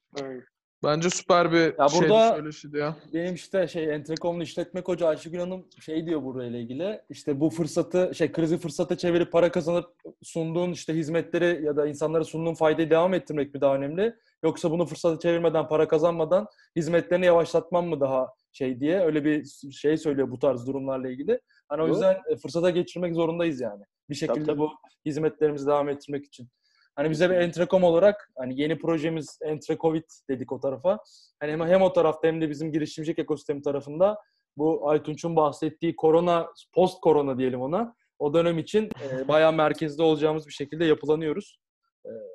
[0.84, 2.96] Bence süper bir Ya şey burada- söyleşiydi ya.
[3.14, 7.00] Benim işte şey Entrekom'un işletme koca Ayşegül Hanım şey diyor burayla ilgili.
[7.10, 9.86] İşte bu fırsatı şey krizi fırsata çevirip para kazanıp
[10.22, 14.14] sunduğun işte hizmetleri ya da insanlara sunduğun faydayı devam ettirmek mi daha önemli?
[14.44, 16.46] Yoksa bunu fırsata çevirmeden para kazanmadan
[16.76, 21.40] hizmetlerini yavaşlatman mı daha şey diye öyle bir şey söylüyor bu tarz durumlarla ilgili.
[21.68, 23.82] Hani o yüzden e, fırsata geçirmek zorundayız yani.
[24.10, 24.58] Bir şekilde tabii.
[24.58, 24.70] bu
[25.06, 26.48] hizmetlerimizi devam ettirmek için.
[26.96, 30.98] Hani bize bir Entrekom olarak hani yeni projemiz Entrecovid dedik o tarafa.
[31.40, 34.18] Hani hem, hem o tarafta hem de bizim girişimcilik ekosistemi tarafında
[34.56, 37.94] bu Aytunç'un bahsettiği korona, post korona diyelim ona.
[38.18, 38.88] O dönem için e,
[39.28, 41.58] bayağı merkezde olacağımız bir şekilde yapılanıyoruz.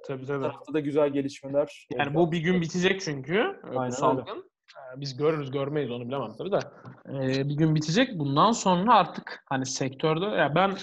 [0.07, 0.41] Tabii Bu tabii.
[0.41, 1.88] tarafta da güzel gelişmeler.
[1.91, 2.15] Yani olacak.
[2.15, 3.88] bu bir gün bitecek çünkü e, Aynen öyle.
[3.88, 4.38] bu salgın.
[4.97, 6.59] E, Biz görürüz görmeyiz onu bilemem tabii de.
[7.09, 8.19] E, bir gün bitecek.
[8.19, 10.73] Bundan sonra artık hani sektörde ya ben e,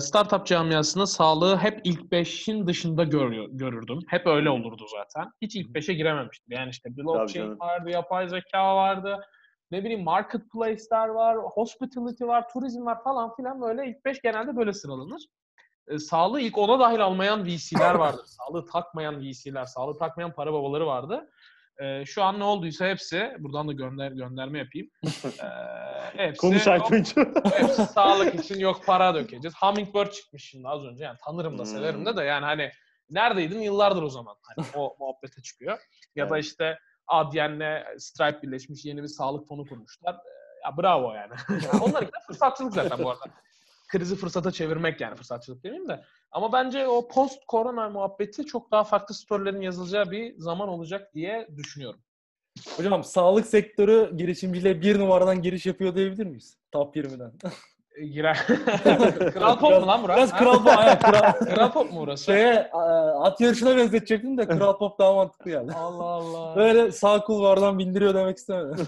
[0.00, 3.98] startup camiasında sağlığı hep ilk 5'in dışında görüyor, görürdüm.
[4.08, 5.32] Hep öyle olurdu zaten.
[5.42, 6.52] Hiç ilk 5'e girememiştim.
[6.58, 9.20] Yani işte blockchain vardı, yapay zeka vardı.
[9.70, 14.72] Ne bileyim marketplace'ler var, hospitality var, turizm var falan filan böyle ilk 5 genelde böyle
[14.72, 15.26] sıralanır.
[15.88, 18.22] E, sağlığı ilk ona dahil almayan VC'ler vardı.
[18.26, 21.30] sağlığı takmayan VC'ler, sağlığı takmayan para babaları vardı.
[21.80, 24.88] E, şu an ne olduysa hepsi, buradan da gönder gönderme yapayım.
[25.42, 27.16] E, hepsi, Konuş Aytunç.
[27.52, 29.54] hepsi sağlık için yok para dökeceğiz.
[29.62, 31.04] Hummingbird çıkmış şimdi az önce.
[31.04, 31.66] Yani tanırım da Hmm.
[31.70, 32.70] severim de de yani hani
[33.10, 34.36] neredeydin yıllardır o zaman.
[34.42, 35.78] Hani o muhabbete çıkıyor.
[36.16, 40.14] Ya da işte Adyen'le Stripe birleşmiş yeni bir sağlık fonu kurmuşlar.
[40.14, 41.32] E, Ya bravo yani.
[41.82, 43.24] Onlar için fırsatçılık zaten bu arada.
[43.90, 46.04] Krizi fırsata çevirmek yani fırsatçılık demeyeyim de.
[46.30, 51.48] Ama bence o post korona muhabbeti çok daha farklı storylerin yazılacağı bir zaman olacak diye
[51.56, 52.00] düşünüyorum.
[52.76, 56.56] Hocam sağlık sektörü girişimciliğe bir numaradan giriş yapıyor diyebilir miyiz?
[56.72, 57.32] Top 20'den.
[58.00, 58.36] Girer.
[59.34, 60.18] kral pop mu lan burası?
[60.18, 60.78] Biraz kral pop.
[60.78, 62.24] aynen, kral, Kral pop mu burası?
[62.24, 62.70] şeye,
[63.20, 65.72] at yarışına benzetecektim de kral pop daha mantıklı geldi.
[65.76, 66.56] Allah Allah.
[66.56, 68.86] Böyle sağ kulvardan bindiriyor demek istemedim.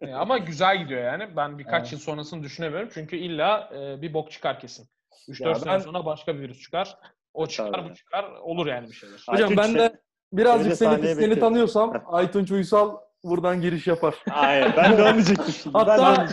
[0.00, 1.36] E, Ama güzel gidiyor yani.
[1.36, 1.92] Ben birkaç Evet.
[1.92, 2.88] yıl sonrasını düşünemiyorum.
[2.94, 4.86] Çünkü illa e, bir bok çıkar kesin.
[5.28, 6.96] 3-4 Ya sene ben- sonra başka bir virüs çıkar.
[7.34, 7.90] O çıkar, Tabii.
[7.90, 8.24] bu çıkar.
[8.42, 9.18] Olur yani bir şeyler.
[9.28, 10.00] Hocam Aytunç ben de
[10.32, 11.40] birazcık seni, seni bekliyorum.
[11.40, 14.14] tanıyorsam Aytunç Uysal buradan giriş yapar.
[14.30, 15.74] Hayır ben de onu diyecektim şimdi.
[15.86, 16.28] Ben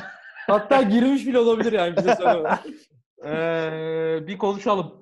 [0.49, 2.17] Hatta girmiş bile olabilir yani bize.
[3.25, 4.91] Ee, bir konuşalım.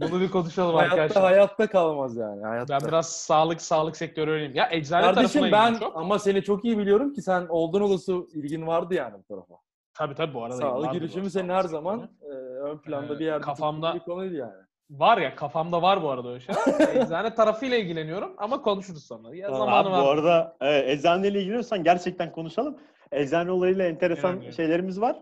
[0.00, 1.24] Bunu bir konuşalım hayatta, arkadaşlar.
[1.24, 2.42] hayatta kalmaz yani.
[2.44, 2.78] Hayatta.
[2.80, 4.54] Ben biraz sağlık sağlık sektörü öğreneyim.
[4.54, 5.96] Ya eczane Kardeşim ben çok.
[5.96, 9.54] ama seni çok iyi biliyorum ki sen oldun olası ilgin vardı yani bu tarafa.
[9.94, 10.56] Tabii tabii bu arada.
[10.56, 12.26] Sağlık girişimi senin her zaman e,
[12.62, 14.52] ön planda Ee, bir yerde kafamda- bir konuydu yani.
[14.90, 16.54] Var ya kafamda var bu arada öyle şey.
[17.02, 19.36] Eczane tarafıyla ilgileniyorum ama konuşuruz sonra.
[19.36, 20.04] Ya Abi zamanı var.
[20.04, 22.76] bu arada evet, eczaneyle ilgileniyorsan gerçekten konuşalım.
[23.12, 24.52] Eczane olayıyla enteresan Önemli.
[24.52, 25.16] şeylerimiz var.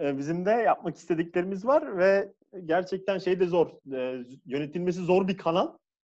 [0.00, 2.32] Ee, bizim de yapmak istediklerimiz var ve
[2.64, 3.66] gerçekten şey de zor.
[3.92, 5.68] Ee, yönetilmesi zor bir kanal.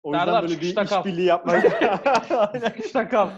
[0.03, 0.99] O yüzden Serdar, böyle bir çıkışta kal.
[1.01, 1.65] işbirliği yapmak.
[2.85, 3.29] İşte kal.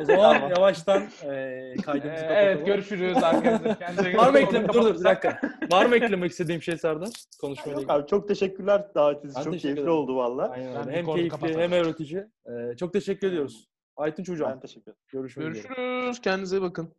[0.00, 0.50] O zaman Tamam.
[0.50, 2.36] yavaştan e, kaydımızı Ee, kapatalım.
[2.36, 3.78] evet görüşürüz arkadaşlar.
[3.78, 4.72] Kendinize Var mı eklemek?
[4.74, 5.40] Dur dur bir dakika.
[5.72, 7.08] Var mı eklemek istediğim şey Serdar?
[7.40, 7.92] Konuşmayla Yok ilgili.
[7.92, 9.34] abi çok teşekkürler davetiniz.
[9.34, 9.94] Çok teşekkür keyifli ederim.
[9.96, 10.56] oldu valla.
[10.90, 11.60] Hem keyifli kapatalım.
[11.60, 12.24] hem öğretici.
[12.46, 13.68] E, çok teşekkür ediyoruz.
[13.96, 14.50] Aytunç Hocam.
[14.50, 14.96] Ben teşekkür ederim.
[15.12, 15.62] Görüşmek üzere.
[15.76, 16.20] Görüşürüz.
[16.20, 16.92] Kendinize iyi bakın.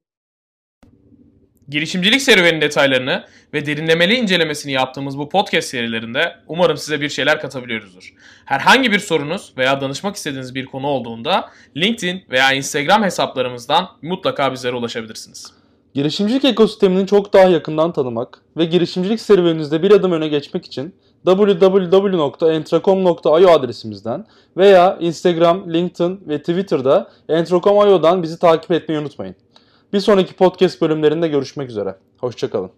[1.69, 8.13] Girişimcilik serüveninin detaylarını ve derinlemeli incelemesini yaptığımız bu podcast serilerinde umarım size bir şeyler katabiliyoruzdur.
[8.45, 14.75] Herhangi bir sorunuz veya danışmak istediğiniz bir konu olduğunda LinkedIn veya Instagram hesaplarımızdan mutlaka bizlere
[14.75, 15.53] ulaşabilirsiniz.
[15.93, 20.95] Girişimcilik ekosistemini çok daha yakından tanımak ve girişimcilik serüveninizde bir adım öne geçmek için
[21.25, 24.25] www.entracom.io adresimizden
[24.57, 29.35] veya Instagram, LinkedIn ve Twitter'da entracom.io'dan bizi takip etmeyi unutmayın.
[29.93, 31.95] Bir sonraki podcast bölümlerinde görüşmek üzere.
[32.17, 32.71] Hoşçakalın.